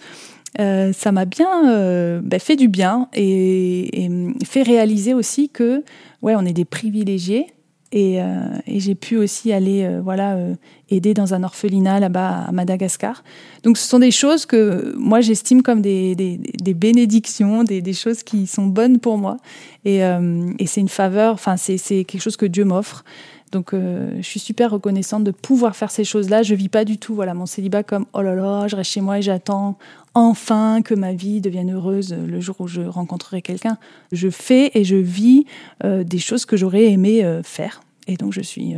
Euh, 0.61 0.93
ça 0.93 1.13
m'a 1.13 1.25
bien 1.25 1.69
euh, 1.71 2.21
ben, 2.23 2.41
fait 2.41 2.57
du 2.57 2.69
bien 2.69 3.09
et, 3.15 4.05
et 4.05 4.11
fait 4.45 4.63
réaliser 4.63 5.15
aussi 5.15 5.51
que 5.51 5.85
ouais, 6.23 6.35
on 6.37 6.45
est 6.45 6.53
des 6.53 6.65
privilégiés. 6.65 7.47
Et, 7.91 8.21
euh, 8.21 8.41
j'ai 8.67 8.95
pu 8.95 9.17
aussi 9.17 9.53
aller 9.53 9.89
voilà 10.03 10.37
aider 10.91 11.15
dans 11.15 11.35
un 11.35 11.43
orphelinat 11.43 12.01
là-bas 12.01 12.45
à 12.49 12.53
Madagascar. 12.53 13.23
Donc 13.63 13.79
ce 13.79 13.89
sont 13.89 13.99
des 13.99 14.11
choses 14.11 14.47
que 14.47 14.95
moi 14.97 15.21
j'estime 15.21 15.63
comme 15.63 15.81
des, 15.81 16.15
des, 16.15 16.75
bénédictions, 16.75 17.65
des, 17.65 17.93
choses 17.93 18.23
qui 18.23 18.47
sont 18.47 18.67
bonnes 18.67 18.99
pour 18.99 19.19
moi. 19.19 19.39
Et, 19.85 20.05
euh, 20.05 20.51
et 20.59 20.67
c'est 20.67 20.81
une 20.81 20.89
faveur, 20.89 21.35
enfin 21.35 21.57
c'est 21.57 22.05
quelque 22.05 22.21
chose 22.21 22.37
que 22.37 22.47
Dieu 22.47 22.65
m'offre. 22.65 23.05
Donc 23.51 23.73
euh, 23.73 24.11
je 24.17 24.23
suis 24.23 24.41
super 24.41 24.71
reconnaissante 24.71 25.25
de 25.25 25.31
pouvoir 25.31 25.77
faire 25.77 25.91
ces 25.91 26.05
choses-là. 26.05 26.43
Je 26.43 26.55
vis 26.55 26.69
pas 26.69 26.85
du 26.85 26.99
tout 26.99 27.15
voilà 27.15 27.35
mon 27.35 27.47
célibat 27.47 27.83
comme 27.83 28.07
oh 28.13 28.23
là 28.23 28.35
là, 28.35 28.69
je 28.69 28.77
reste 28.77 28.91
chez 28.91 29.01
moi 29.01 29.19
et 29.19 29.23
j'attends 29.23 29.79
enfin 30.15 30.83
que 30.83 30.95
ma 30.95 31.13
vie 31.13 31.41
devienne 31.41 31.73
heureuse 31.73 32.15
le 32.15 32.41
jour 32.41 32.57
où 32.61 32.67
je 32.67 32.83
rencontrerai 32.83 33.43
quelqu'un. 33.43 33.79
Je 34.13 34.31
fais 34.31 34.71
et 34.75 34.85
je 34.85 34.97
vis 34.97 35.47
euh, 35.85 36.05
des 36.05 36.19
choses 36.19 36.45
que 36.45 36.57
j'aurais 36.57 36.87
aimé 36.87 37.25
euh, 37.25 37.43
faire. 37.43 37.81
Et 38.07 38.17
donc 38.17 38.33
je 38.33 38.41
suis 38.41 38.75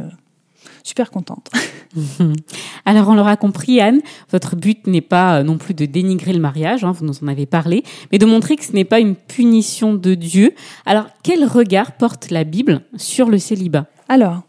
super 0.82 1.10
contente. 1.10 1.50
Alors, 2.84 3.08
on 3.08 3.14
l'aura 3.14 3.36
compris, 3.36 3.80
Anne, 3.80 4.00
votre 4.30 4.56
but 4.56 4.86
n'est 4.86 5.00
pas 5.00 5.42
non 5.42 5.58
plus 5.58 5.74
de 5.74 5.86
dénigrer 5.86 6.32
le 6.32 6.40
mariage, 6.40 6.84
hein, 6.84 6.92
vous 6.92 7.04
nous 7.04 7.22
en 7.22 7.28
avez 7.28 7.46
parlé, 7.46 7.84
mais 8.10 8.18
de 8.18 8.26
montrer 8.26 8.56
que 8.56 8.64
ce 8.64 8.72
n'est 8.72 8.84
pas 8.84 9.00
une 9.00 9.14
punition 9.14 9.94
de 9.94 10.14
Dieu. 10.14 10.54
Alors, 10.86 11.06
quel 11.22 11.44
regard 11.44 11.92
porte 11.92 12.30
la 12.30 12.44
Bible 12.44 12.82
sur 12.96 13.28
le 13.28 13.38
célibat? 13.38 13.86
Alors, 14.08 14.42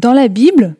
dans 0.00 0.12
la 0.12 0.28
Bible, 0.28 0.76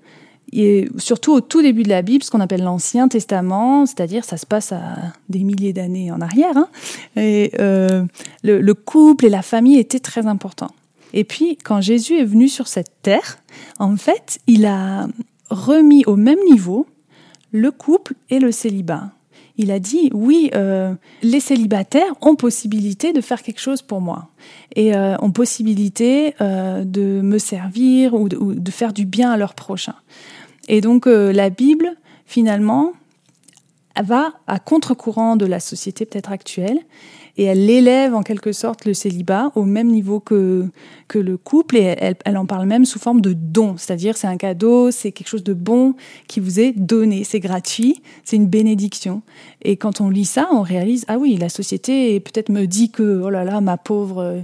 et 0.53 0.89
surtout 0.97 1.33
au 1.33 1.41
tout 1.41 1.63
début 1.63 1.85
de 1.85 1.89
la 1.89 2.03
Bible, 2.03 2.25
ce 2.25 2.31
qu'on 2.31 2.41
appelle 2.41 2.63
l'Ancien 2.63 3.07
Testament, 3.07 3.87
c'est-à-dire 3.87 4.25
ça 4.25 4.37
se 4.37 4.47
passe 4.47 4.73
à 4.73 4.97
des 5.29 5.45
milliers 5.45 5.73
d'années 5.73 6.11
en 6.11 6.21
arrière, 6.21 6.57
hein, 6.57 6.69
euh, 7.19 8.05
le 8.43 8.73
couple 8.75 9.27
et 9.27 9.29
la 9.29 9.43
famille 9.43 9.79
étaient 9.79 10.01
très 10.01 10.27
importants. 10.27 10.73
Et 11.13 11.25
puis, 11.25 11.57
quand 11.57 11.81
Jésus 11.81 12.19
est 12.19 12.25
venu 12.25 12.49
sur 12.49 12.69
cette 12.69 12.93
terre, 13.03 13.39
en 13.79 13.97
fait, 13.97 14.39
il 14.47 14.65
a 14.67 15.09
remis 15.51 16.05
au 16.07 16.17
même 16.17 16.39
niveau 16.49 16.87
le 17.53 17.71
couple 17.71 18.15
et 18.31 18.39
le 18.39 18.53
célibat. 18.53 19.11
Il 19.63 19.71
a 19.71 19.79
dit, 19.79 20.09
oui, 20.15 20.51
euh, 20.55 20.95
les 21.21 21.39
célibataires 21.39 22.15
ont 22.23 22.35
possibilité 22.35 23.13
de 23.13 23.21
faire 23.21 23.43
quelque 23.43 23.61
chose 23.61 23.83
pour 23.83 24.01
moi 24.01 24.31
et 24.75 24.95
euh, 24.95 25.17
ont 25.19 25.33
possibilité 25.33 26.35
euh, 26.41 26.83
de 26.83 27.21
me 27.21 27.37
servir 27.37 28.15
ou 28.15 28.31
de, 28.31 28.39
ou 28.39 28.55
de 28.55 28.71
faire 28.71 28.95
du 28.95 29.05
bien 29.05 29.31
à 29.31 29.37
leur 29.37 29.53
prochain. 29.53 29.97
Et 30.69 30.81
donc 30.81 31.05
la 31.05 31.51
Bible, 31.51 31.95
finalement, 32.25 32.95
va 34.03 34.33
à 34.47 34.59
contre-courant 34.59 35.37
de 35.37 35.47
la 35.47 35.61
société 35.61 36.07
peut-être 36.07 36.33
actuelle 36.33 36.79
et 37.37 37.45
elle 37.45 37.71
élève 37.71 38.15
en 38.15 38.23
quelque 38.23 38.53
sorte 38.53 38.85
le 38.85 38.95
célibat 38.95 39.53
au 39.55 39.65
même 39.65 39.89
niveau 39.89 40.21
que, 40.21 40.69
que 41.09 41.19
le 41.19 41.37
couple 41.37 41.77
et 41.77 41.97
elle, 41.99 42.17
elle 42.25 42.37
en 42.37 42.47
parle 42.47 42.67
même 42.67 42.85
sous 42.85 42.99
forme 42.99 43.21
de 43.21 43.33
don, 43.33 43.77
c'est-à-dire 43.77 44.17
c'est 44.17 44.27
un 44.27 44.37
cadeau, 44.37 44.91
c'est 44.91 45.13
quelque 45.13 45.29
chose 45.29 45.45
de 45.45 45.55
bon 45.55 45.95
qui 46.29 46.41
vous 46.41 46.61
est 46.61 46.73
donné, 46.73 47.25
c'est 47.25 47.41
gratuit, 47.41 48.03
c'est 48.25 48.37
une 48.37 48.47
bénédiction. 48.47 49.23
Et 49.63 49.77
quand 49.77 50.01
on 50.01 50.11
lit 50.11 50.25
ça, 50.25 50.49
on 50.53 50.63
réalise, 50.63 51.05
ah 51.09 51.19
oui, 51.19 51.37
la 51.37 51.49
société 51.49 52.21
peut-être 52.21 52.51
me 52.51 52.67
dit 52.67 52.91
que, 52.91 53.23
oh 53.25 53.31
là 53.31 53.45
là, 53.45 53.61
ma 53.61 53.77
pauvre, 53.77 54.19
euh, 54.19 54.41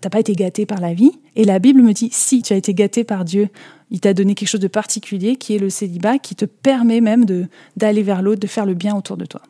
t'as 0.00 0.10
pas 0.10 0.20
été 0.20 0.34
gâté 0.34 0.66
par 0.66 0.80
la 0.80 0.94
vie. 0.94 1.12
Et 1.36 1.44
la 1.44 1.58
Bible 1.58 1.82
me 1.82 1.92
dit, 1.92 2.08
si, 2.12 2.42
tu 2.42 2.52
as 2.52 2.56
été 2.56 2.74
gâté 2.74 3.04
par 3.04 3.24
Dieu. 3.24 3.48
Il 3.90 4.00
t'a 4.00 4.14
donné 4.14 4.34
quelque 4.34 4.48
chose 4.48 4.60
de 4.60 4.68
particulier 4.68 5.36
qui 5.36 5.54
est 5.54 5.58
le 5.58 5.70
célibat, 5.70 6.18
qui 6.18 6.34
te 6.34 6.44
permet 6.44 7.00
même 7.00 7.24
de 7.24 7.46
d'aller 7.76 8.02
vers 8.02 8.22
l'autre, 8.22 8.40
de 8.40 8.46
faire 8.46 8.66
le 8.66 8.74
bien 8.74 8.96
autour 8.96 9.16
de 9.16 9.24
toi. 9.24 9.42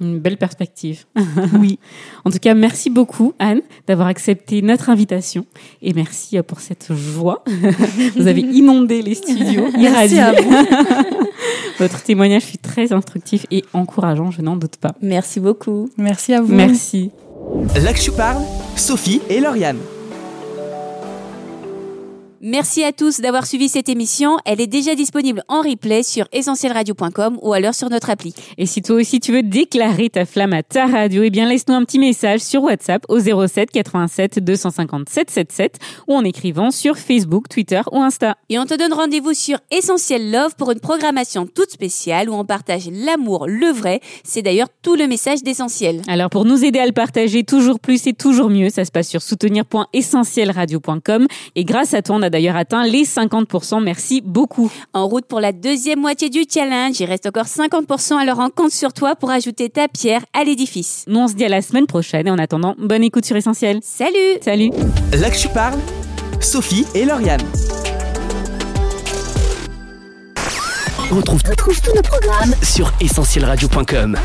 Une 0.00 0.18
belle 0.18 0.36
perspective. 0.36 1.04
Oui. 1.58 1.78
En 2.24 2.30
tout 2.30 2.38
cas, 2.38 2.54
merci 2.54 2.90
beaucoup, 2.90 3.34
Anne, 3.38 3.60
d'avoir 3.86 4.08
accepté 4.08 4.62
notre 4.62 4.90
invitation. 4.90 5.46
Et 5.80 5.92
merci 5.92 6.38
euh, 6.38 6.42
pour 6.42 6.60
cette 6.60 6.92
joie. 6.92 7.44
Vous 8.16 8.26
avez 8.26 8.40
inondé 8.40 9.02
les 9.02 9.14
studios. 9.14 9.68
Merci 9.78 10.18
à 10.18 10.32
Votre 11.78 12.02
témoignage 12.02 12.42
fut 12.42 12.58
très 12.58 12.92
instructif 12.92 13.46
et 13.50 13.64
encourageant, 13.72 14.30
je 14.30 14.42
n'en 14.42 14.56
doute 14.56 14.76
pas. 14.76 14.94
Merci 15.02 15.40
beaucoup. 15.40 15.90
Merci 15.96 16.32
à 16.32 16.40
vous. 16.40 16.52
Merci. 16.52 17.10
Là 17.82 17.92
que 17.92 18.00
je 18.00 18.10
parle, 18.10 18.42
Sophie 18.76 19.20
et 19.28 19.40
Lauriane. 19.40 19.78
Merci 22.44 22.82
à 22.82 22.90
tous 22.90 23.20
d'avoir 23.20 23.46
suivi 23.46 23.68
cette 23.68 23.88
émission. 23.88 24.36
Elle 24.44 24.60
est 24.60 24.66
déjà 24.66 24.96
disponible 24.96 25.44
en 25.46 25.60
replay 25.60 26.02
sur 26.02 26.26
essentielradio.com 26.32 27.38
ou 27.40 27.52
alors 27.52 27.72
sur 27.72 27.88
notre 27.88 28.10
appli. 28.10 28.34
Et 28.58 28.66
si 28.66 28.82
toi 28.82 28.96
aussi 28.96 29.20
tu 29.20 29.30
veux 29.30 29.44
déclarer 29.44 30.10
ta 30.10 30.26
flamme 30.26 30.52
à 30.52 30.64
ta 30.64 30.86
radio, 30.86 31.22
eh 31.22 31.30
bien 31.30 31.48
laisse-nous 31.48 31.76
un 31.76 31.84
petit 31.84 32.00
message 32.00 32.40
sur 32.40 32.64
WhatsApp 32.64 33.04
au 33.08 33.20
07 33.20 33.70
87 33.70 34.40
257 34.40 35.30
77 35.30 35.78
ou 36.08 36.16
en 36.16 36.24
écrivant 36.24 36.72
sur 36.72 36.98
Facebook, 36.98 37.48
Twitter 37.48 37.80
ou 37.92 38.02
Insta. 38.02 38.36
Et 38.48 38.58
on 38.58 38.64
te 38.64 38.76
donne 38.76 38.92
rendez-vous 38.92 39.34
sur 39.34 39.58
Essentiel 39.70 40.32
Love 40.32 40.56
pour 40.56 40.72
une 40.72 40.80
programmation 40.80 41.46
toute 41.46 41.70
spéciale 41.70 42.28
où 42.28 42.34
on 42.34 42.44
partage 42.44 42.90
l'amour, 42.90 43.46
le 43.46 43.70
vrai. 43.70 44.00
C'est 44.24 44.42
d'ailleurs 44.42 44.66
tout 44.82 44.96
le 44.96 45.06
message 45.06 45.44
d'Essentiel. 45.44 46.02
Alors 46.08 46.28
pour 46.28 46.44
nous 46.44 46.64
aider 46.64 46.80
à 46.80 46.86
le 46.86 46.92
partager 46.92 47.44
toujours 47.44 47.78
plus 47.78 48.04
et 48.08 48.14
toujours 48.14 48.50
mieux, 48.50 48.68
ça 48.68 48.84
se 48.84 48.90
passe 48.90 49.06
sur 49.06 49.22
soutenir.essentielradio.com 49.22 51.28
et 51.54 51.64
grâce 51.64 51.94
à 51.94 52.02
toi 52.02 52.16
on 52.16 52.22
a 52.22 52.31
d'ailleurs 52.32 52.56
atteint 52.56 52.84
les 52.84 53.04
50%. 53.04 53.80
Merci 53.82 54.20
beaucoup. 54.24 54.72
En 54.92 55.06
route 55.06 55.26
pour 55.26 55.38
la 55.38 55.52
deuxième 55.52 56.00
moitié 56.00 56.28
du 56.28 56.42
challenge, 56.52 56.98
il 56.98 57.04
reste 57.06 57.26
encore 57.26 57.44
50%, 57.44 58.16
alors 58.16 58.40
on 58.40 58.50
compte 58.50 58.72
sur 58.72 58.92
toi 58.92 59.14
pour 59.14 59.30
ajouter 59.30 59.70
ta 59.70 59.86
pierre 59.86 60.24
à 60.32 60.42
l'édifice. 60.42 61.04
Nous 61.06 61.20
on 61.20 61.28
se 61.28 61.34
dit 61.34 61.44
à 61.44 61.48
la 61.48 61.62
semaine 61.62 61.86
prochaine 61.86 62.26
et 62.26 62.30
en 62.30 62.38
attendant, 62.38 62.74
bonne 62.78 63.04
écoute 63.04 63.24
sur 63.24 63.36
Essentiel. 63.36 63.78
Salut 63.82 64.38
Salut 64.40 64.70
Là 65.12 65.30
que 65.30 65.38
je 65.38 65.48
parle, 65.48 65.78
Sophie 66.40 66.86
et 66.94 67.04
Lauriane. 67.04 67.42
On 71.12 71.16
retrouve, 71.16 71.42
on 71.46 71.50
retrouve 71.50 71.80
tous 71.80 71.94
nos 71.94 72.02
programmes 72.02 72.54
sur 72.62 72.90
essentielradio.com. 73.00 74.16